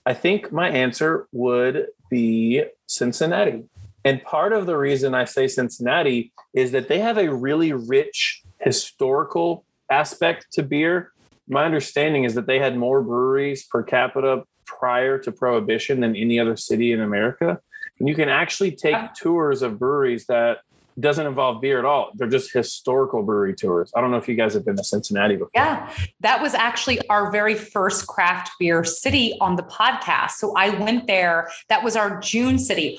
[0.05, 3.65] I think my answer would be Cincinnati.
[4.05, 8.43] And part of the reason I say Cincinnati is that they have a really rich
[8.61, 11.13] historical aspect to beer.
[11.49, 16.39] My understanding is that they had more breweries per capita prior to prohibition than any
[16.41, 17.61] other city in America.
[18.03, 20.63] And you can actually take tours of breweries that
[20.99, 22.11] doesn't involve beer at all.
[22.15, 23.93] They're just historical brewery tours.
[23.95, 25.53] I don't know if you guys have been to Cincinnati before.
[25.55, 25.89] Yeah,
[26.19, 30.33] that was actually our very first craft beer city on the podcast.
[30.33, 31.49] So I went there.
[31.69, 32.99] That was our June city.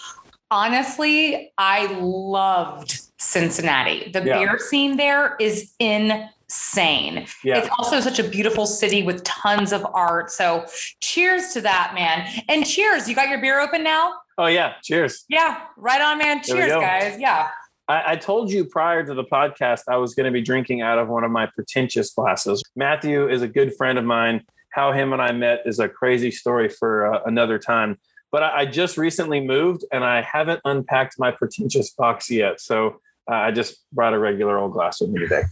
[0.49, 4.09] Honestly, I loved Cincinnati.
[4.09, 4.39] The yeah.
[4.39, 7.25] beer scene there is in insane.
[7.43, 7.57] Yeah.
[7.57, 10.29] It's also such a beautiful city with tons of art.
[10.31, 10.65] So
[11.01, 12.27] cheers to that, man.
[12.47, 13.09] And cheers.
[13.09, 14.13] You got your beer open now?
[14.37, 14.73] Oh yeah.
[14.83, 15.25] Cheers.
[15.29, 15.61] Yeah.
[15.77, 16.41] Right on, man.
[16.43, 17.19] Cheers, guys.
[17.19, 17.49] Yeah.
[17.87, 20.99] I, I, told you prior to the podcast I was going to be drinking out
[20.99, 22.63] of one of my pretentious glasses.
[22.75, 24.45] Matthew is a good friend of mine.
[24.71, 27.99] How him and I met is a crazy story for uh, another time.
[28.31, 32.61] But I, I, just recently moved and I haven't unpacked my pretentious box yet.
[32.61, 35.43] So uh, I just brought a regular old glass with me today.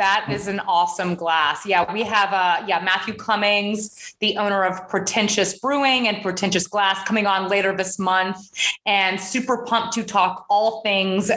[0.00, 1.66] That is an awesome glass.
[1.66, 7.06] Yeah, we have uh yeah, Matthew Cummings, the owner of Pretentious Brewing and Pretentious Glass
[7.06, 8.38] coming on later this month
[8.86, 11.30] and super pumped to talk all things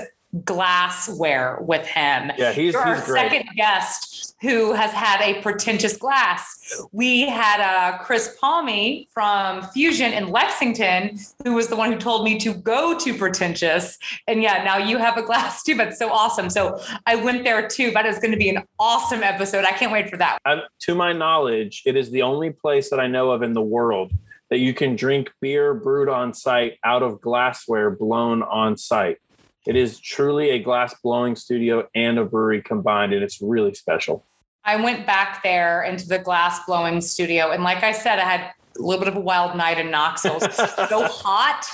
[0.45, 2.32] glassware with him.
[2.38, 3.32] Yeah, he's, You're he's our great.
[3.32, 6.84] second guest who has had a pretentious glass.
[6.91, 12.25] We had uh, Chris Palmy from Fusion in Lexington, who was the one who told
[12.25, 13.97] me to go to pretentious.
[14.27, 15.75] And yeah, now you have a glass too.
[15.75, 16.49] That's so awesome.
[16.49, 16.77] So
[17.08, 17.93] I went there too.
[17.93, 19.63] but it's going to be an awesome episode.
[19.63, 20.39] I can't wait for that.
[20.82, 24.12] To my knowledge, it is the only place that I know of in the world
[24.49, 29.19] that you can drink beer brewed on site out of glassware blown on site.
[29.65, 34.25] It is truly a glass blowing studio and a brewery combined, and it's really special.
[34.65, 38.52] I went back there into the glass blowing studio, and like I said, I had
[38.78, 40.38] a little bit of a wild night in Knoxville.
[40.38, 41.67] It was so hot.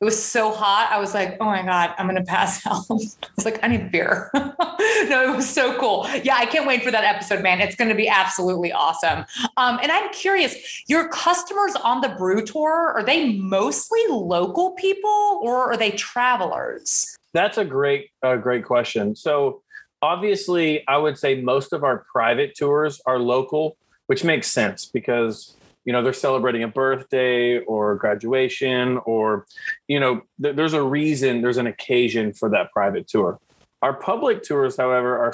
[0.00, 0.88] It was so hot.
[0.90, 2.84] I was like, oh my God, I'm going to pass out.
[2.90, 4.30] I was like, I need beer.
[4.34, 6.06] no, it was so cool.
[6.22, 7.60] Yeah, I can't wait for that episode, man.
[7.60, 9.24] It's going to be absolutely awesome.
[9.56, 15.40] Um, and I'm curious, your customers on the brew tour, are they mostly local people
[15.42, 17.16] or are they travelers?
[17.32, 19.14] That's a great, uh, great question.
[19.14, 19.62] So
[20.02, 25.56] obviously, I would say most of our private tours are local, which makes sense because
[25.84, 29.46] you know they're celebrating a birthday or graduation or
[29.88, 33.38] you know th- there's a reason there's an occasion for that private tour.
[33.82, 35.32] Our public tours however are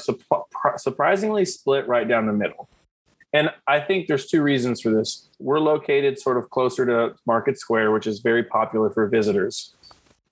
[0.79, 2.69] surprisingly split right down the middle.
[3.35, 5.29] And i think there's two reasons for this.
[5.41, 9.75] We're located sort of closer to market square which is very popular for visitors.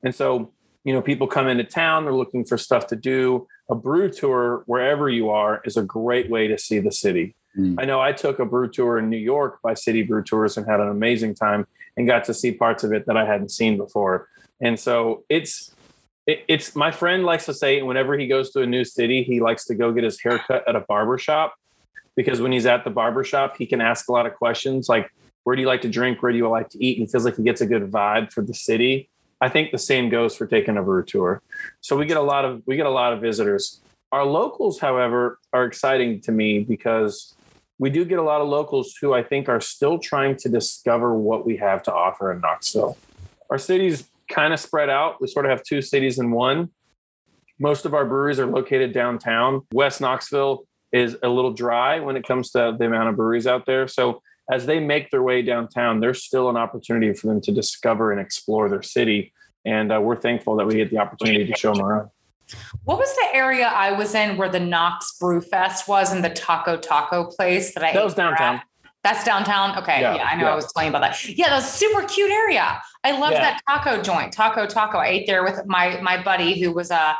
[0.05, 0.53] And so
[0.85, 4.63] you know people come into town they're looking for stuff to do a brew tour
[4.67, 7.35] wherever you are is a great way to see the city.
[7.59, 7.75] Mm.
[7.81, 10.65] i know i took a brew tour in new york by city brew tours and
[10.69, 13.77] had an amazing time and got to see parts of it that i hadn't seen
[13.77, 14.29] before.
[14.61, 15.75] And so it's
[16.29, 19.41] it, it's my friend likes to say whenever he goes to a new city he
[19.41, 21.57] likes to go get his haircut at a barber shop
[22.15, 25.11] because when he's at the barber shop he can ask a lot of questions like
[25.45, 26.23] where do you like to drink?
[26.23, 26.99] Where do you like to eat?
[26.99, 29.10] And he feels like he gets a good vibe for the city
[29.41, 31.43] I think the same goes for taking a brew tour.
[31.81, 33.81] So we get a lot of we get a lot of visitors.
[34.13, 37.35] Our locals, however, are exciting to me because
[37.79, 41.15] we do get a lot of locals who I think are still trying to discover
[41.15, 42.99] what we have to offer in Knoxville.
[43.51, 45.21] Our city's kind of spread out.
[45.21, 46.71] We sort of have two cities in one.
[47.59, 49.63] Most of our breweries are located downtown.
[49.73, 53.65] West Knoxville is a little dry when it comes to the amount of breweries out
[53.65, 53.87] there.
[53.87, 58.13] So as they make their way downtown, there's still an opportunity for them to discover
[58.13, 59.33] and explore their city.
[59.65, 62.11] And uh, we're thankful that we get the opportunity to show them around.
[62.85, 66.31] What was the area I was in where the Knox Brew Fest was and the
[66.31, 68.57] Taco Taco place that I That was downtown.
[68.57, 68.65] At?
[69.03, 69.79] That's downtown.
[69.79, 70.01] Okay.
[70.01, 70.53] Yeah, yeah I know yeah.
[70.53, 71.29] I was telling you about that.
[71.29, 72.83] Yeah, that was super cute area.
[73.03, 73.41] I love yeah.
[73.41, 74.99] that taco joint, Taco Taco.
[74.99, 77.15] I ate there with my my buddy who was uh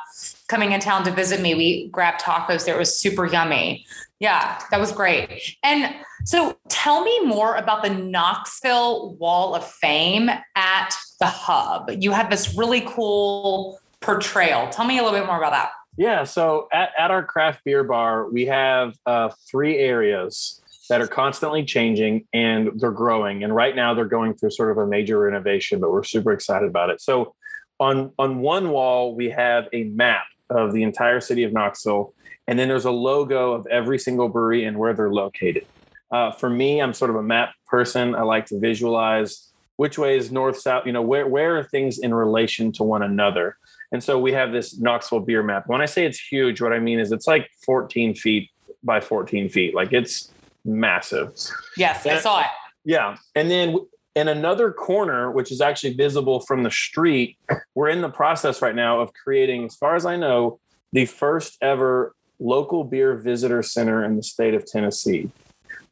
[0.49, 1.55] coming in town to visit me.
[1.55, 2.75] We grabbed tacos there.
[2.75, 3.87] It was super yummy.
[4.21, 5.57] Yeah, that was great.
[5.63, 11.91] And so tell me more about the Knoxville Wall of Fame at the Hub.
[11.99, 14.69] You have this really cool portrayal.
[14.69, 15.71] Tell me a little bit more about that.
[15.97, 21.07] Yeah, so at, at our craft beer bar, we have uh, three areas that are
[21.07, 23.45] constantly changing and they're growing.
[23.45, 26.69] And right now they're going through sort of a major renovation, but we're super excited
[26.69, 27.01] about it.
[27.01, 27.35] So
[27.79, 32.13] on on one wall we have a map of the entire city of Knoxville,
[32.51, 35.65] and then there's a logo of every single brewery and where they're located.
[36.11, 38.17] Uh, for me, I'm sort of a map person.
[38.17, 40.85] I like to visualize which way is north, south.
[40.85, 43.57] You know, where where are things in relation to one another?
[43.93, 45.69] And so we have this Knoxville beer map.
[45.69, 48.51] When I say it's huge, what I mean is it's like 14 feet
[48.83, 49.73] by 14 feet.
[49.73, 50.33] Like it's
[50.65, 51.33] massive.
[51.77, 52.47] Yes, and, I saw it.
[52.85, 53.17] Yeah.
[53.37, 53.77] And then
[54.17, 57.39] in another corner, which is actually visible from the street,
[57.77, 60.59] we're in the process right now of creating, as far as I know,
[60.93, 65.31] the first ever local beer visitor center in the state of Tennessee.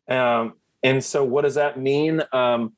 [0.09, 2.23] Um, and so, what does that mean?
[2.33, 2.73] Um,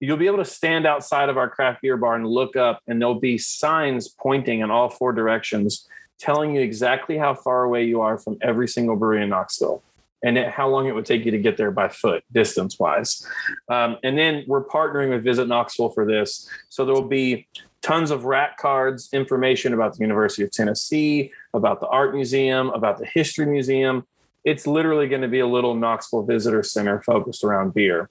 [0.00, 3.00] you'll be able to stand outside of our craft beer bar and look up, and
[3.00, 8.00] there'll be signs pointing in all four directions, telling you exactly how far away you
[8.00, 9.82] are from every single brewery in Knoxville
[10.22, 13.26] and it, how long it would take you to get there by foot, distance wise.
[13.68, 16.48] Um, and then we're partnering with Visit Knoxville for this.
[16.68, 17.46] So there will be
[17.88, 22.98] tons of rack cards, information about the University of Tennessee, about the Art Museum, about
[22.98, 24.06] the History Museum.
[24.44, 28.10] It's literally going to be a little Knoxville Visitor Center focused around beer.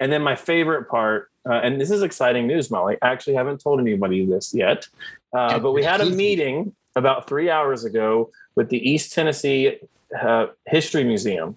[0.00, 2.96] And then my favorite part, uh, and this is exciting news, Molly.
[3.00, 4.88] I actually haven't told anybody this yet,
[5.32, 9.78] uh, but we had a meeting about three hours ago with the East Tennessee
[10.20, 11.56] uh, History Museum,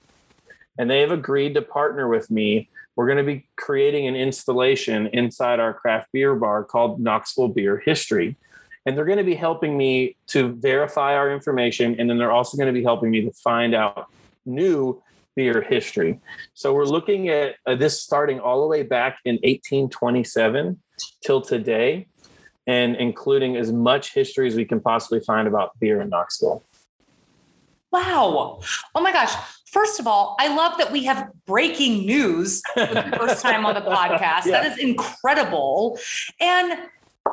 [0.77, 2.69] and they have agreed to partner with me.
[2.95, 7.81] We're going to be creating an installation inside our craft beer bar called Knoxville Beer
[7.85, 8.37] History.
[8.85, 11.99] And they're going to be helping me to verify our information.
[11.99, 14.07] And then they're also going to be helping me to find out
[14.45, 15.01] new
[15.35, 16.19] beer history.
[16.53, 20.79] So we're looking at uh, this starting all the way back in 1827
[21.21, 22.07] till today,
[22.67, 26.63] and including as much history as we can possibly find about beer in Knoxville.
[27.91, 28.61] Wow.
[28.93, 29.33] Oh my gosh.
[29.75, 33.75] First of all, I love that we have breaking news for the first time on
[33.75, 34.45] the podcast.
[34.45, 34.61] Yeah.
[34.61, 35.99] That is incredible.
[36.39, 36.79] And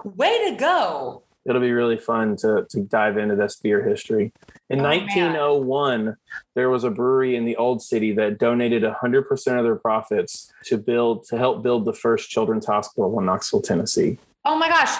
[0.02, 1.22] way to go.
[1.46, 4.33] It'll be really fun to, to dive into this beer history.
[4.68, 6.16] In oh, 1901, man.
[6.18, 10.52] Oh there was a brewery in the old city that donated 100% of their profits
[10.64, 14.18] to build to help build the first children's hospital in Knoxville, Tennessee.
[14.44, 14.98] Oh my gosh,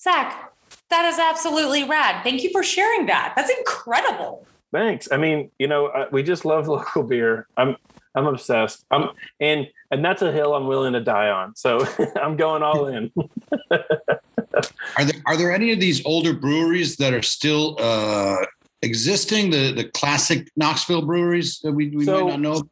[0.00, 0.52] Zach,
[0.90, 2.22] that is absolutely rad.
[2.22, 3.32] Thank you for sharing that.
[3.34, 4.46] That's incredible.
[4.74, 5.06] Thanks.
[5.12, 7.46] I mean, you know, uh, we just love local beer.
[7.56, 7.76] I'm
[8.16, 8.84] I'm obsessed.
[8.90, 9.10] I'm
[9.40, 11.54] and and that's a hill I'm willing to die on.
[11.54, 13.12] So I'm going all in.
[13.70, 18.44] are there are there any of these older breweries that are still uh,
[18.82, 19.50] existing?
[19.50, 22.62] The the classic Knoxville breweries that we, we so, might not know.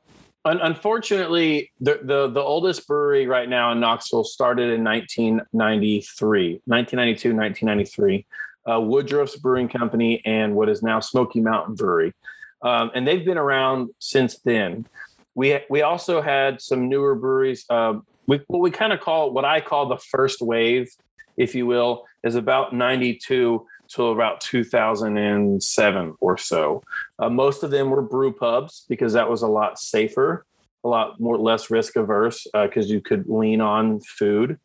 [0.45, 7.33] Un- unfortunately, the, the the oldest brewery right now in Knoxville started in 1993, 1992,
[7.33, 8.27] 1993
[8.68, 12.14] uh, Woodruff's Brewing Company and what is now Smoky Mountain Brewery.
[12.62, 14.87] Um, and they've been around since then.
[15.35, 17.64] We we also had some newer breweries.
[17.68, 17.94] Uh,
[18.27, 20.90] we, what we kind of call what I call the first wave,
[21.37, 26.83] if you will, is about '92 to about 2007 or so.
[27.18, 30.46] Uh, most of them were brew pubs because that was a lot safer,
[30.85, 34.59] a lot more less risk averse because uh, you could lean on food.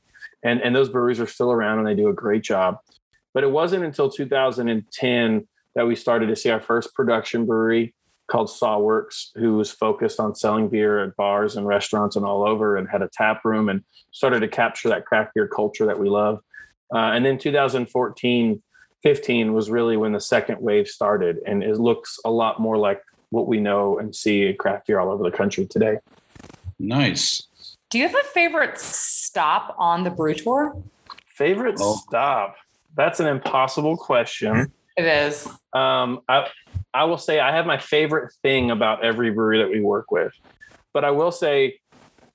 [0.44, 2.78] And, and those breweries are still around and they do a great job.
[3.38, 7.94] But it wasn't until 2010 that we started to see our first production brewery
[8.26, 12.48] called Saw Works, who was focused on selling beer at bars and restaurants and all
[12.48, 16.00] over and had a tap room and started to capture that craft beer culture that
[16.00, 16.40] we love.
[16.92, 18.64] Uh, and then 2014,
[19.04, 21.38] 15 was really when the second wave started.
[21.46, 25.00] And it looks a lot more like what we know and see in craft beer
[25.00, 26.00] all over the country today.
[26.80, 27.44] Nice.
[27.92, 30.82] Do you have a favorite stop on the brew tour?
[31.28, 31.98] Favorite oh.
[31.98, 32.56] stop?
[32.98, 34.74] That's an impossible question.
[34.98, 35.48] It is.
[35.74, 36.48] Um, I
[36.94, 40.34] I will say I have my favorite thing about every brewery that we work with,
[40.94, 41.80] but I will say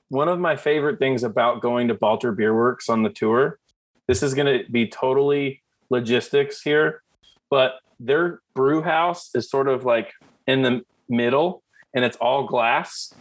[0.08, 3.58] one of my favorite things about going to Balter Beer Works on the tour.
[4.06, 7.02] This is going to be totally logistics here,
[7.50, 10.12] but their brew house is sort of like
[10.46, 13.12] in the middle, and it's all glass,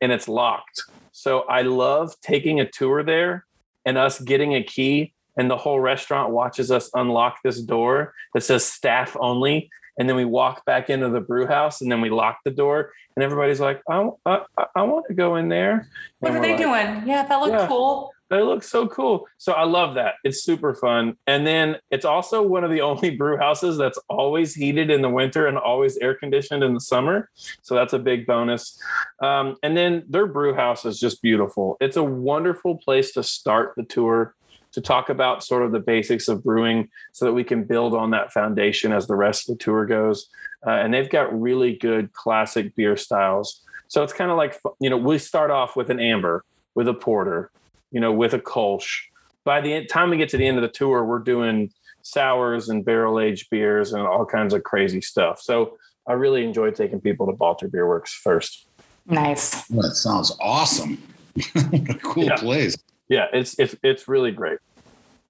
[0.00, 0.82] and it's locked.
[1.10, 3.46] So I love taking a tour there
[3.84, 8.42] and us getting a key and the whole restaurant watches us unlock this door that
[8.42, 9.70] says staff only.
[9.98, 12.90] And then we walk back into the brew house and then we lock the door
[13.14, 14.40] and everybody's like i, I,
[14.74, 15.88] I want to go in there.
[16.18, 17.06] What and are they like, doing?
[17.08, 17.68] Yeah that looked Yeah.
[17.68, 18.12] cool.
[18.30, 19.28] They look so cool.
[19.38, 20.14] So i love that.
[20.24, 21.16] It's super fun.
[21.28, 25.10] And then it's also one of the only brew houses that's always heated in the
[25.10, 27.28] winter and always air conditioned in the summer.
[27.62, 28.76] So that's a big bonus.
[29.22, 31.76] Um, and then their brew house is just beautiful.
[31.80, 34.34] It's a wonderful place to start the tour
[34.74, 38.10] to talk about sort of the basics of brewing so that we can build on
[38.10, 40.28] that foundation as the rest of the tour goes.
[40.66, 43.62] Uh, and they've got really good classic beer styles.
[43.88, 46.44] So it's kind of like, you know, we start off with an amber,
[46.74, 47.50] with a porter,
[47.92, 49.02] you know, with a Kolsch.
[49.44, 51.70] By the en- time we get to the end of the tour, we're doing
[52.02, 55.40] sours and barrel aged beers and all kinds of crazy stuff.
[55.40, 55.76] So
[56.08, 58.66] I really enjoy taking people to Balter Beer Works first.
[59.06, 60.96] nice Well, that sounds awesome.
[61.52, 62.36] what a cool Yeah.
[62.36, 62.76] place.
[63.08, 64.58] Yeah, it's it's it's really great.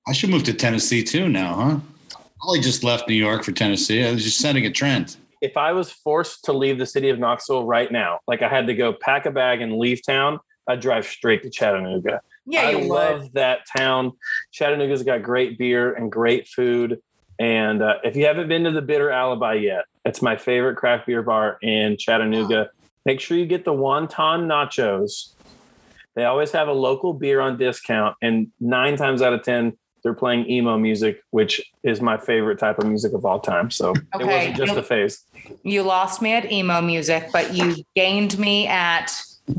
[0.07, 1.81] I should move to Tennessee too now, huh?
[2.41, 4.05] Holly just left New York for Tennessee.
[4.05, 5.17] I was just setting a trend.
[5.41, 8.67] if I was forced to leave the city of Knoxville right now, like I had
[8.69, 12.21] to go pack a bag and leave town, I'd drive straight to Chattanooga.
[12.47, 14.13] yeah I you would love that town.
[14.53, 17.01] Chattanooga's got great beer and great food.
[17.39, 21.07] And uh, if you haven't been to the Bitter Alibi yet, it's my favorite craft
[21.07, 22.71] beer bar in Chattanooga.
[23.05, 25.34] Make sure you get the wonton nachos.
[26.15, 30.15] They always have a local beer on discount, and nine times out of ten, they're
[30.15, 33.71] playing emo music, which is my favorite type of music of all time.
[33.71, 35.25] So it wasn't just a phase.
[35.63, 39.11] you lost me at emo music but you gained me at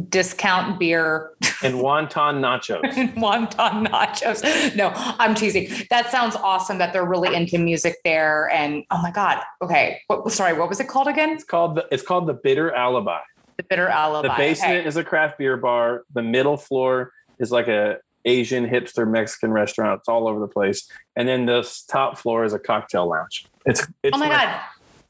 [0.09, 1.31] discount beer
[1.63, 2.81] and wonton nachos.
[2.97, 4.75] and wonton nachos.
[4.75, 5.69] No, I'm teasing.
[5.89, 8.49] That sounds awesome that they're really into music there.
[8.51, 9.41] And oh my God.
[9.61, 10.01] Okay.
[10.07, 11.29] What, sorry, what was it called again?
[11.31, 13.19] It's called the it's called the Bitter Alibi.
[13.57, 14.27] The Bitter Alibi.
[14.27, 16.03] The basement is a craft beer bar.
[16.13, 19.99] The middle floor is like a Asian hipster Mexican restaurant.
[19.99, 20.89] It's all over the place.
[21.15, 23.45] And then this top floor is a cocktail lounge.
[23.65, 24.59] It's it's Oh my God.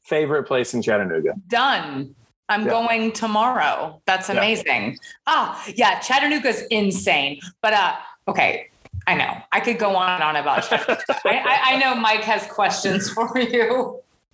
[0.04, 1.34] favorite place in Chattanooga.
[1.48, 2.14] Done.
[2.50, 2.70] I'm Yeah.
[2.70, 4.02] going tomorrow.
[4.06, 4.36] That's Yeah.
[4.38, 4.98] amazing.
[5.26, 6.00] Ah, yeah.
[6.00, 7.40] Chattanooga's insane.
[7.62, 7.96] But uh,
[8.28, 8.68] okay.
[9.08, 9.38] I know.
[9.52, 11.04] I could go on and on about Chattanooga.
[11.26, 14.02] I, I, I know Mike has questions for you.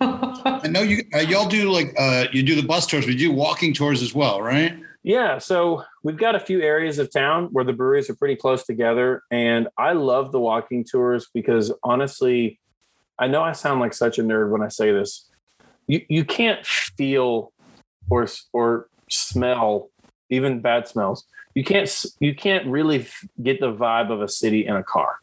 [0.72, 3.74] Know you uh, y'all do like uh, you do the bus tours, you do walking
[3.74, 4.74] tours as well, right?
[5.02, 8.64] Yeah, so we've got a few areas of town where the breweries are pretty close
[8.64, 9.22] together.
[9.30, 12.60] And I love the walking tours because honestly,
[13.18, 15.28] I know I sound like such a nerd when I say this.
[15.88, 17.52] You, you can't feel
[18.08, 19.90] or, or smell
[20.30, 21.26] even bad smells.
[21.54, 23.06] You can't you can't really
[23.42, 25.16] get the vibe of a city in a car.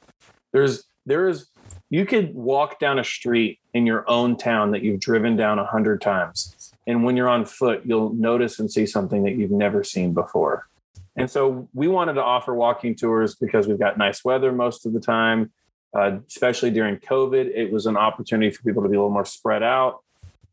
[0.54, 1.50] There's there's
[1.90, 5.66] you could walk down a street in your own town that you've driven down a
[5.66, 6.74] hundred times.
[6.88, 10.68] And when you're on foot you'll notice and see something that you've never seen before.
[11.16, 14.94] And so we wanted to offer walking tours because we've got nice weather most of
[14.94, 15.52] the time
[15.94, 17.52] uh, especially during covid.
[17.54, 20.04] It was an opportunity for people to be a little more spread out.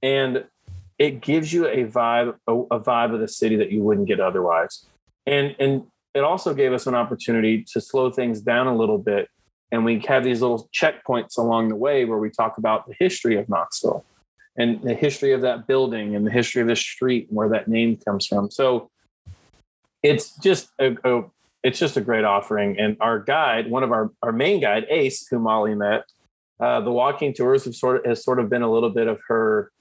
[0.03, 0.45] And
[0.99, 4.21] it gives you a vibe a, a vibe of the city that you wouldn't get
[4.21, 4.87] otherwise.
[5.27, 9.29] And and it also gave us an opportunity to slow things down a little bit
[9.73, 13.37] and we have these little checkpoints along the way where we talk about the history
[13.37, 14.05] of knoxville
[14.57, 17.69] and the history of that building and the history of the street and where that
[17.69, 18.51] name comes from.
[18.51, 18.91] So
[20.03, 21.25] it's just a, a
[21.62, 22.79] it's just a great offering.
[22.79, 26.05] And our guide, one of our our main guide, Ace, who Molly met,
[26.61, 29.21] uh, the walking tours have sort of has sort of been a little bit of
[29.29, 29.73] her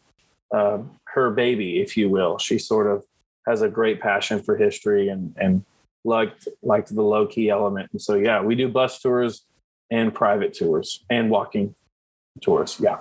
[0.51, 2.37] uh, her baby, if you will.
[2.37, 3.03] She sort of
[3.47, 5.63] has a great passion for history and and
[6.03, 7.89] liked liked the low key element.
[7.91, 9.45] And so yeah, we do bus tours
[9.91, 11.75] and private tours and walking
[12.41, 12.77] tours.
[12.79, 12.99] Yeah.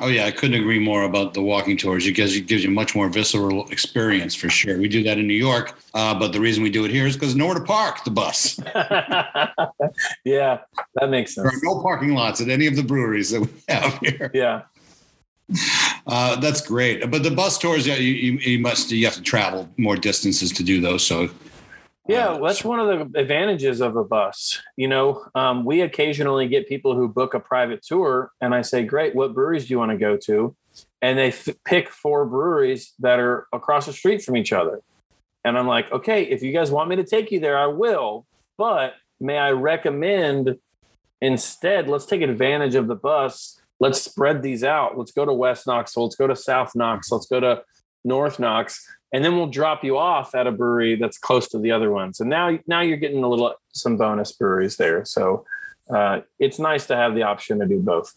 [0.00, 2.04] Oh yeah, I couldn't agree more about the walking tours.
[2.06, 4.76] It gives you gives you much more visceral experience for sure.
[4.78, 7.14] We do that in New York, uh, but the reason we do it here is
[7.14, 8.58] because nowhere to park the bus.
[10.24, 10.58] yeah,
[10.96, 11.62] that makes There are sense.
[11.62, 14.30] no parking lots at any of the breweries that we have here.
[14.34, 14.62] Yeah.
[16.06, 17.08] Uh, that's great.
[17.10, 20.50] But the bus tours, yeah, you, you, you must you have to travel more distances
[20.52, 21.06] to do those.
[21.06, 21.28] So
[22.06, 24.60] Yeah, well, that's one of the advantages of a bus.
[24.76, 28.82] You know, um, we occasionally get people who book a private tour, and I say,
[28.84, 30.54] "Great, what breweries do you want to go to?"
[31.00, 34.80] And they f- pick four breweries that are across the street from each other.
[35.44, 38.26] And I'm like, "Okay, if you guys want me to take you there, I will.
[38.58, 40.58] But may I recommend
[41.22, 41.88] instead?
[41.88, 43.60] Let's take advantage of the bus.
[43.80, 44.96] Let's spread these out.
[44.98, 46.04] Let's go to West Knoxville.
[46.04, 47.10] Let's go to South Knox.
[47.10, 47.62] Let's go to
[48.04, 51.70] North Knox." and then we'll drop you off at a brewery that's close to the
[51.70, 52.18] other ones.
[52.18, 55.04] And now, now you're getting a little some bonus breweries there.
[55.04, 55.44] So
[55.88, 58.12] uh, it's nice to have the option to do both.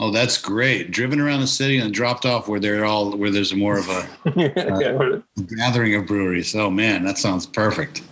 [0.00, 0.90] oh, that's great.
[0.90, 4.08] Driven around the city and dropped off where they're all where there's more of a
[4.34, 5.18] Yeah.
[5.56, 6.56] gathering of breweries.
[6.56, 8.02] Oh man, that sounds perfect.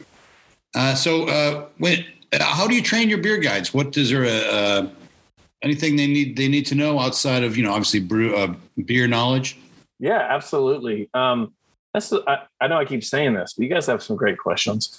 [0.73, 2.05] Uh, so uh, when
[2.41, 3.75] how do you train your beer guides?
[3.75, 4.89] What is there a, uh,
[5.63, 8.55] anything they need they need to know outside of you know obviously brew uh,
[8.85, 9.59] beer knowledge?
[10.01, 11.11] Yeah, absolutely.
[11.15, 11.53] Um,
[11.95, 14.99] that's I, I know I keep saying this, but you guys have some great questions.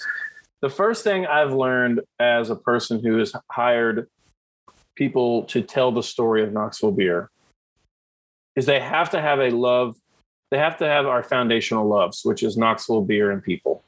[0.62, 4.08] The first thing I've learned as a person who has hired
[4.96, 7.32] people to tell the story of Knoxville beer
[8.56, 9.96] is they have to have a love.
[10.52, 13.84] They have to have our foundational loves, which is Knoxville beer and people.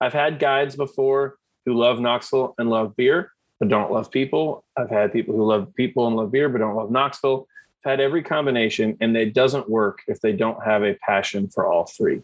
[0.00, 4.64] I've had guides before who love Knoxville and love beer, but don't love people.
[4.76, 7.46] I've had people who love people and love beer, but don't love Knoxville.
[7.86, 11.86] Had every combination, and it doesn't work if they don't have a passion for all
[11.86, 12.22] three.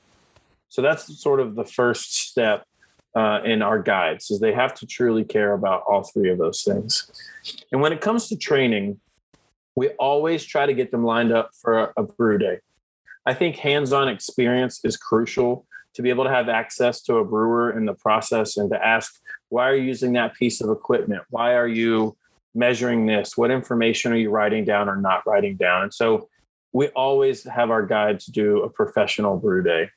[0.69, 2.67] So that's sort of the first step
[3.15, 6.63] uh, in our guides is they have to truly care about all three of those
[6.63, 7.11] things.
[7.71, 8.99] And when it comes to training,
[9.77, 12.59] we always try to get them lined up for a, a brew day.
[13.25, 17.77] I think hands-on experience is crucial to be able to have access to a brewer
[17.77, 21.55] in the process and to ask why are you using that piece of equipment why
[21.55, 22.17] are you
[22.55, 26.29] measuring this what information are you writing down or not writing down and so
[26.73, 29.89] we always have our guides do a professional brew day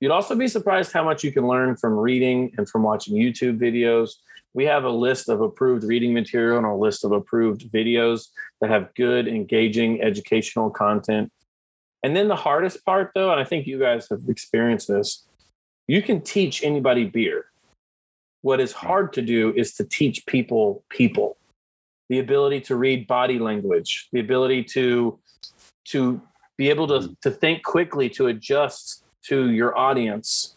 [0.00, 3.58] you'd also be surprised how much you can learn from reading and from watching youtube
[3.58, 4.12] videos
[4.54, 8.28] we have a list of approved reading material and a list of approved videos
[8.60, 11.30] that have good engaging educational content
[12.02, 15.26] and then the hardest part, though, and I think you guys have experienced this,
[15.86, 17.46] you can teach anybody beer.
[18.42, 21.37] What is hard to do is to teach people people.
[22.08, 25.18] The ability to read body language, the ability to
[25.86, 26.20] to
[26.56, 30.56] be able to, to think quickly, to adjust to your audience.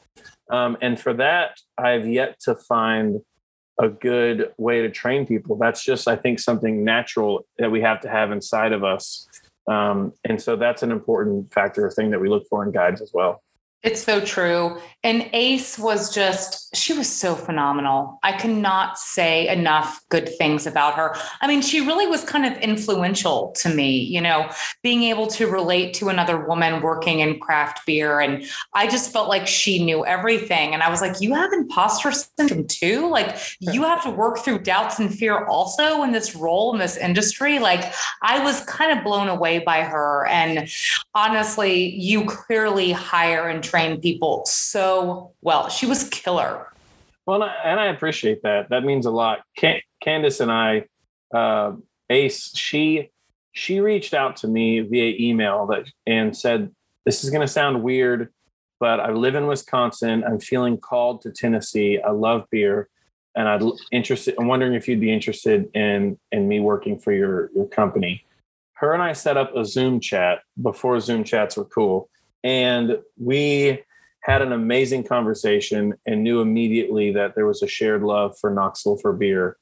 [0.50, 3.22] Um, and for that, I've yet to find
[3.80, 5.58] a good way to train people.
[5.58, 9.30] That's just, I think, something natural that we have to have inside of us
[9.68, 13.12] um, and so that's an important factor, thing that we look for in guides as
[13.14, 13.44] well.
[13.84, 14.80] It's so true.
[15.04, 18.20] And Ace was just, she was so phenomenal.
[18.22, 21.16] I cannot say enough good things about her.
[21.42, 24.52] I mean, she really was kind of influential to me, you know,
[24.84, 28.20] being able to relate to another woman working in craft beer.
[28.20, 30.76] And I just felt like she knew everything.
[30.76, 33.10] And I was like, you have imposter syndrome too?
[33.10, 36.98] Like, you have to work through doubts and fear also in this role in this
[36.98, 37.58] industry.
[37.58, 40.28] Like, I was kind of blown away by her.
[40.28, 40.70] And
[41.16, 45.70] honestly, you clearly hire and train people so well.
[45.70, 46.68] She was killer.
[47.26, 48.70] Well, and I appreciate that.
[48.70, 49.44] That means a lot.
[50.02, 50.86] Candace and I,
[51.34, 51.74] uh,
[52.10, 53.12] Ace, she
[53.54, 56.72] she reached out to me via email that and said,
[57.06, 58.30] "This is going to sound weird,
[58.80, 60.24] but I live in Wisconsin.
[60.26, 62.00] I'm feeling called to Tennessee.
[62.00, 62.90] I love beer,
[63.36, 64.36] and I'd interested.
[64.38, 68.26] I'm wondering if you'd be interested in in me working for your your company."
[68.74, 72.10] Her and I set up a Zoom chat before Zoom chats were cool
[72.44, 73.84] and we
[74.24, 78.98] had an amazing conversation and knew immediately that there was a shared love for Knoxville
[78.98, 79.58] for beer.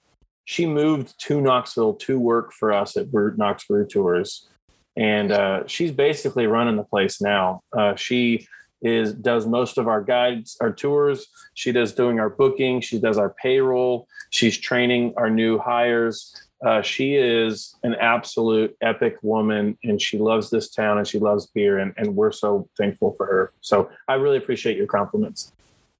[0.45, 4.49] She moved to Knoxville to work for us at Knox Brew Tours,
[4.97, 7.61] and uh, she's basically running the place now.
[7.77, 8.47] Uh, she
[8.81, 11.27] is does most of our guides, our tours.
[11.53, 12.81] She does doing our booking.
[12.81, 14.07] She does our payroll.
[14.29, 16.33] She's training our new hires.
[16.65, 21.47] Uh, she is an absolute epic woman and she loves this town and she loves
[21.47, 23.53] beer and, and we're so thankful for her.
[23.61, 25.53] So i really appreciate your compliments.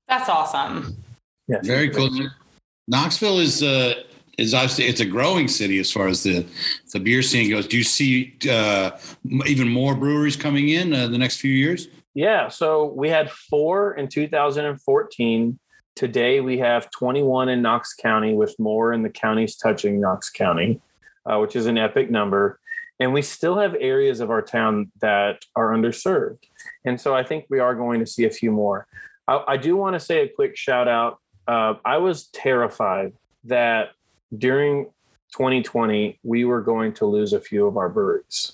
[0.07, 0.97] That's awesome.
[1.47, 1.59] Yeah.
[1.63, 2.09] Very cool.
[2.87, 3.93] Knoxville is uh
[4.37, 6.45] is obviously it's a growing city as far as the
[6.91, 7.67] the beer scene goes.
[7.67, 8.91] Do you see uh
[9.45, 11.87] even more breweries coming in uh, the next few years?
[12.15, 12.49] Yeah.
[12.49, 15.59] So we had four in 2014
[15.99, 20.79] Today we have 21 in Knox County, with more in the counties touching Knox County,
[21.25, 22.57] uh, which is an epic number.
[23.01, 26.45] And we still have areas of our town that are underserved.
[26.85, 28.87] And so I think we are going to see a few more.
[29.27, 31.19] I, I do want to say a quick shout out.
[31.45, 33.11] Uh, I was terrified
[33.43, 33.89] that
[34.37, 34.85] during
[35.33, 38.53] 2020 we were going to lose a few of our breweries.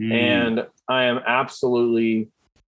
[0.00, 0.12] Mm.
[0.12, 2.28] And I am absolutely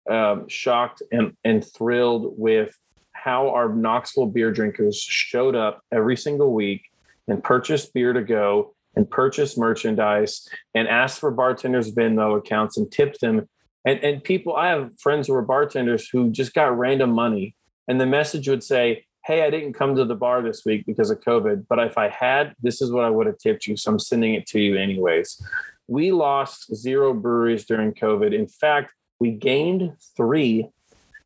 [0.08, 2.78] um, shocked and, and thrilled with
[3.24, 6.82] how our Knoxville beer drinkers showed up every single week
[7.28, 12.92] and purchased beer to go and purchased merchandise and asked for bartenders' Venmo accounts and
[12.92, 13.48] tipped them.
[13.86, 17.56] And, and people, I have friends who are bartenders who just got random money.
[17.88, 21.12] And the message would say, Hey, I didn't come to the bar this week because
[21.12, 23.78] of COVID, but if I had, this is what I would have tipped you.
[23.78, 25.40] So I'm sending it to you anyways.
[25.88, 28.34] We lost zero breweries during COVID.
[28.34, 30.72] In fact, we gained three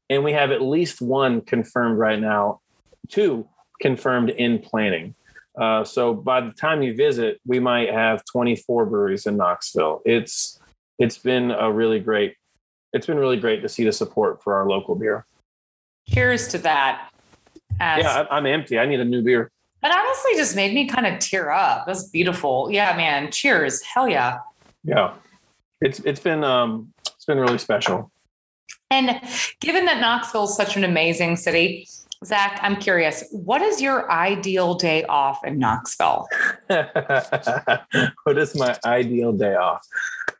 [0.09, 2.61] and we have at least one confirmed right now,
[3.09, 3.47] two
[3.81, 5.15] confirmed in planning.
[5.57, 10.01] Uh, so by the time you visit, we might have 24 breweries in Knoxville.
[10.05, 10.59] It's
[10.97, 12.35] it's been a really great
[12.93, 15.25] it's been really great to see the support for our local beer.
[16.07, 17.09] Cheers to that.
[17.79, 18.79] As, yeah, I'm empty.
[18.79, 19.51] I need a new beer.
[19.81, 21.85] That honestly just made me kind of tear up.
[21.85, 22.69] That's beautiful.
[22.71, 23.31] Yeah, man.
[23.31, 23.81] Cheers.
[23.83, 24.39] Hell yeah.
[24.83, 25.13] Yeah.
[25.81, 28.11] It's it's been um it's been really special.
[28.95, 29.19] And
[29.59, 31.85] given that Knoxville is such an amazing city,
[32.23, 36.27] Zach, I'm curious, what is your ideal day off in Knoxville?
[36.67, 39.85] what is my ideal day off?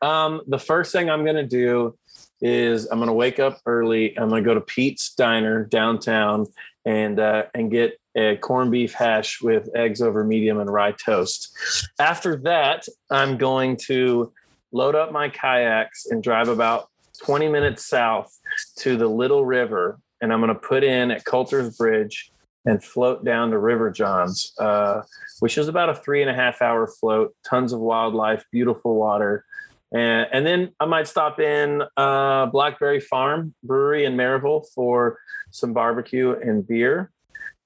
[0.02, 1.98] Um, the first thing I'm going to do
[2.40, 4.18] is I'm going to wake up early.
[4.18, 6.48] I'm going to go to Pete's Diner downtown
[6.86, 11.58] and uh, and get a corned beef hash with eggs over medium and rye toast.
[12.00, 14.32] After that, I'm going to
[14.72, 16.90] load up my kayaks and drive about
[17.24, 18.38] 20 minutes south
[18.78, 22.32] to the Little River and I'm going to put in at Coulter's Bridge
[22.66, 25.02] and float down to River Johns, uh,
[25.40, 27.36] which is about a three and a half hour float.
[27.48, 29.46] Tons of wildlife, beautiful water,
[29.94, 35.20] and, and then I might stop in uh, Blackberry Farm Brewery in Maryville for
[35.52, 37.12] some barbecue and beer,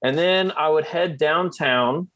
[0.04, 2.10] and then I would head downtown,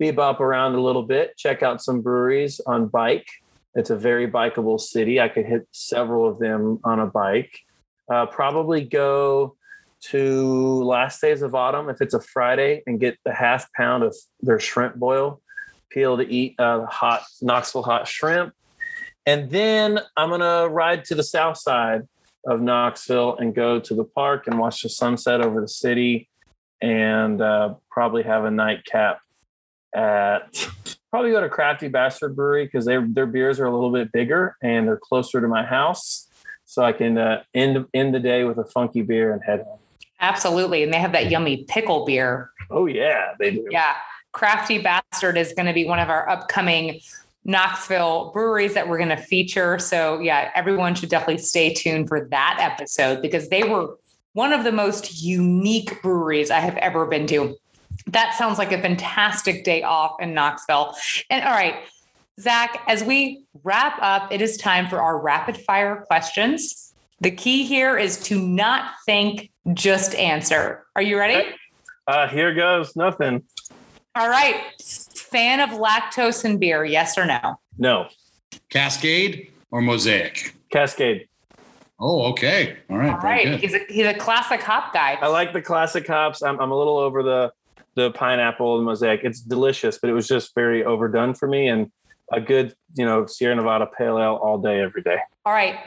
[0.00, 3.28] bebop around a little bit, check out some breweries on bike.
[3.74, 5.20] It's a very bikeable city.
[5.20, 7.60] I could hit several of them on a bike
[8.10, 9.56] uh, probably go
[10.00, 14.14] to last days of autumn if it's a Friday and get the half pound of
[14.40, 15.40] their shrimp boil,
[15.90, 18.54] peel to eat uh, hot Knoxville hot shrimp.
[19.26, 22.02] And then I'm going to ride to the south side
[22.46, 26.28] of Knoxville and go to the park and watch the sunset over the city
[26.80, 29.20] and uh, probably have a nightcap
[29.94, 30.68] at
[31.10, 34.86] probably go to Crafty Bastard Brewery because their beers are a little bit bigger and
[34.86, 36.27] they're closer to my house
[36.68, 39.78] so I can uh, end end the day with a funky beer and head home.
[40.20, 42.50] Absolutely, and they have that yummy pickle beer.
[42.70, 43.66] Oh yeah, they do.
[43.70, 43.94] Yeah,
[44.32, 47.00] Crafty Bastard is going to be one of our upcoming
[47.44, 49.78] Knoxville breweries that we're going to feature.
[49.78, 53.96] So yeah, everyone should definitely stay tuned for that episode because they were
[54.34, 57.56] one of the most unique breweries I have ever been to.
[58.08, 60.94] That sounds like a fantastic day off in Knoxville.
[61.30, 61.76] And all right,
[62.38, 66.94] Zach, as we wrap up, it is time for our rapid fire questions.
[67.20, 70.86] The key here is to not think, just answer.
[70.94, 71.50] Are you ready?
[72.06, 73.42] Uh, here goes nothing.
[74.14, 74.56] All right.
[74.80, 77.58] Fan of lactose in beer, yes or no?
[77.76, 78.08] No.
[78.70, 80.54] Cascade or Mosaic?
[80.70, 81.28] Cascade.
[82.00, 82.76] Oh, okay.
[82.88, 83.10] All right.
[83.10, 83.58] All right.
[83.58, 85.18] He's a, he's a classic hop guy.
[85.20, 86.42] I like the classic hops.
[86.42, 87.52] I'm, I'm a little over the
[87.94, 89.22] the pineapple and mosaic.
[89.24, 91.66] It's delicious, but it was just very overdone for me.
[91.66, 91.90] And
[92.32, 95.18] a good, you know, Sierra Nevada pale ale all day, every day.
[95.44, 95.78] All right.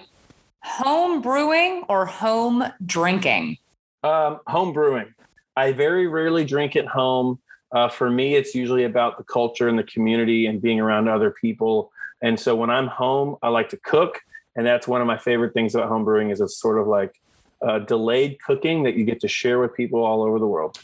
[0.64, 3.58] Home brewing or home drinking?
[4.04, 5.14] Um, home brewing.
[5.56, 7.39] I very rarely drink at home.
[7.72, 11.32] Uh, for me, it's usually about the culture and the community and being around other
[11.32, 11.92] people.
[12.22, 14.20] And so when I'm home, I like to cook.
[14.56, 17.22] And that's one of my favorite things about home brewing is it's sort of like
[17.62, 20.80] uh, delayed cooking that you get to share with people all over the world.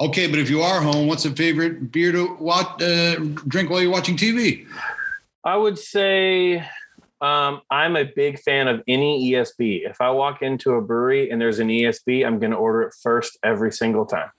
[0.00, 3.16] Okay, but if you are home, what's a favorite beer to watch, uh,
[3.46, 4.66] drink while you're watching TV?
[5.44, 6.64] I would say
[7.20, 9.88] um, I'm a big fan of any ESB.
[9.88, 12.94] If I walk into a brewery and there's an ESB, I'm going to order it
[13.00, 14.30] first every single time.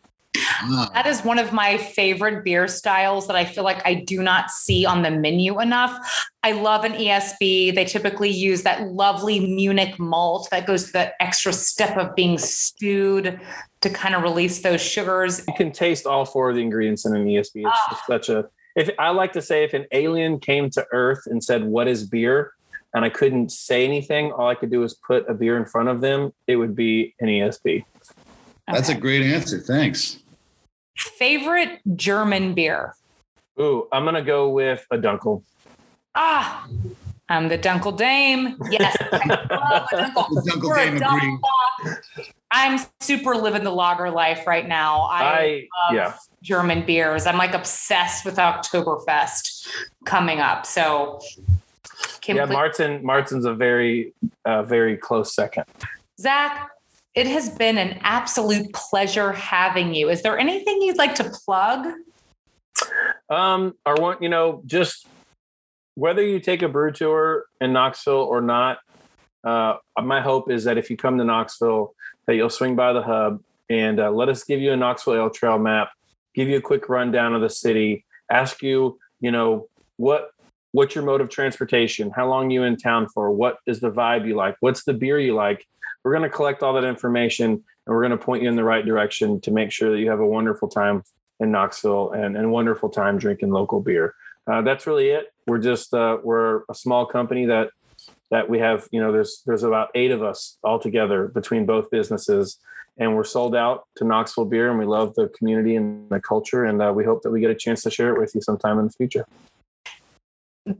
[0.93, 4.49] That is one of my favorite beer styles that I feel like I do not
[4.49, 6.25] see on the menu enough.
[6.41, 7.75] I love an ESB.
[7.75, 12.37] They typically use that lovely Munich malt that goes to that extra step of being
[12.37, 13.39] stewed
[13.81, 15.43] to kind of release those sugars.
[15.47, 17.55] You can taste all four of the ingredients in an ESB.
[17.55, 18.03] It's ah.
[18.07, 21.63] such a if I like to say if an alien came to Earth and said,
[21.63, 22.53] What is beer?
[22.93, 25.89] and I couldn't say anything, all I could do was put a beer in front
[25.89, 27.83] of them, it would be an ESB.
[28.67, 29.59] That's a great answer.
[29.59, 30.19] Thanks.
[30.97, 32.95] Favorite German beer?
[33.59, 35.43] Ooh, I'm gonna go with a Dunkel.
[36.15, 36.67] Ah,
[37.29, 38.57] I'm the Dunkel Dame.
[38.69, 40.29] Yes, I love a Dunkel.
[40.29, 41.95] the Dunkel Dame agree.
[42.51, 45.01] I'm super living the lager life right now.
[45.03, 46.13] I, I yeah.
[46.43, 47.25] German beers.
[47.25, 49.67] I'm like obsessed with Oktoberfest
[50.05, 50.65] coming up.
[50.65, 51.19] So
[52.27, 54.13] yeah, Märzen Märzen's a very
[54.45, 55.65] uh, very close second.
[56.19, 56.69] Zach,
[57.15, 60.09] it has been an absolute pleasure having you.
[60.09, 61.93] Is there anything you'd like to plug?
[63.29, 65.07] Um, or want you know just
[65.95, 68.79] whether you take a brew tour in Knoxville or not.
[69.43, 71.93] Uh, my hope is that if you come to Knoxville,
[72.25, 75.29] that you'll swing by the hub and uh, let us give you a Knoxville Ale
[75.29, 75.91] Trail map,
[76.33, 80.31] give you a quick rundown of the city, ask you, you know, what
[80.73, 84.27] what's your mode of transportation, how long you in town for, what is the vibe
[84.27, 85.65] you like, what's the beer you like.
[86.03, 87.51] We're going to collect all that information
[87.85, 90.09] and we're going to point you in the right direction to make sure that you
[90.09, 91.03] have a wonderful time
[91.39, 94.15] in Knoxville and, and wonderful time drinking local beer.
[94.47, 95.27] Uh, that's really it.
[95.47, 97.69] We're just uh, we're a small company that
[98.31, 101.89] that we have, you know, there's there's about eight of us all together between both
[101.91, 102.57] businesses,
[102.97, 106.65] and we're sold out to Knoxville beer, and we love the community and the culture,
[106.65, 108.79] and uh, we hope that we get a chance to share it with you sometime
[108.79, 109.25] in the future.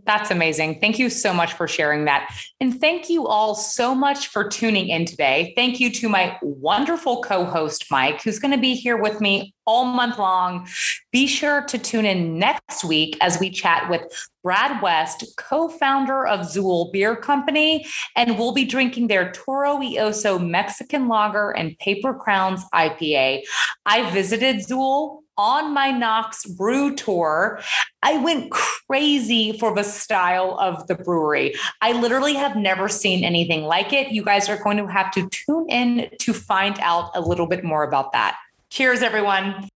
[0.06, 0.80] That's amazing.
[0.80, 2.34] Thank you so much for sharing that.
[2.62, 5.52] And thank you all so much for tuning in today.
[5.58, 9.54] Thank you to my wonderful co host, Mike, who's going to be here with me
[9.66, 10.70] all month long.
[11.12, 14.04] Be sure to tune in next week as we chat with
[14.42, 19.96] Brad West, co founder of Xül Beer Company, and we'll be drinking their Toro y
[19.98, 23.42] Oso Mexican Lager and Paper Crowns IPA.
[23.86, 27.62] I visited Xül on my Knox brew tour,
[28.02, 31.56] I went crazy for the style of the brewery.
[31.82, 34.12] I literally have never seen anything like it.
[34.12, 37.64] You guys are going to have to tune in to find out a little bit
[37.64, 38.38] more about that.
[38.70, 39.70] Cheers, everyone.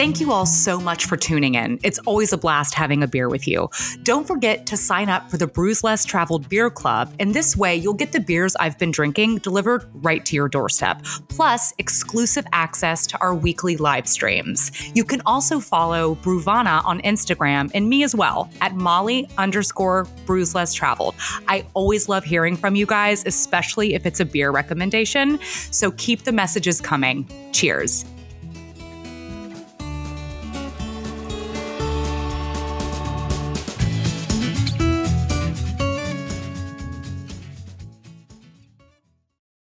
[0.00, 1.78] Thank you all so much for tuning in.
[1.82, 3.68] It's always a blast having a beer with you.
[4.02, 7.76] Don't forget to sign up for the Brews Less Traveled Beer Club, and this way
[7.76, 13.06] you'll get the beers I've been drinking delivered right to your doorstep, plus exclusive access
[13.08, 14.72] to our weekly live streams.
[14.94, 20.54] You can also follow Bruvana on Instagram and me as well at Molly underscore Brews
[20.54, 21.14] Less Traveled.
[21.46, 25.38] I always love hearing from you guys, especially if it's a beer recommendation.
[25.42, 27.28] So keep the messages coming.
[27.52, 28.06] Cheers.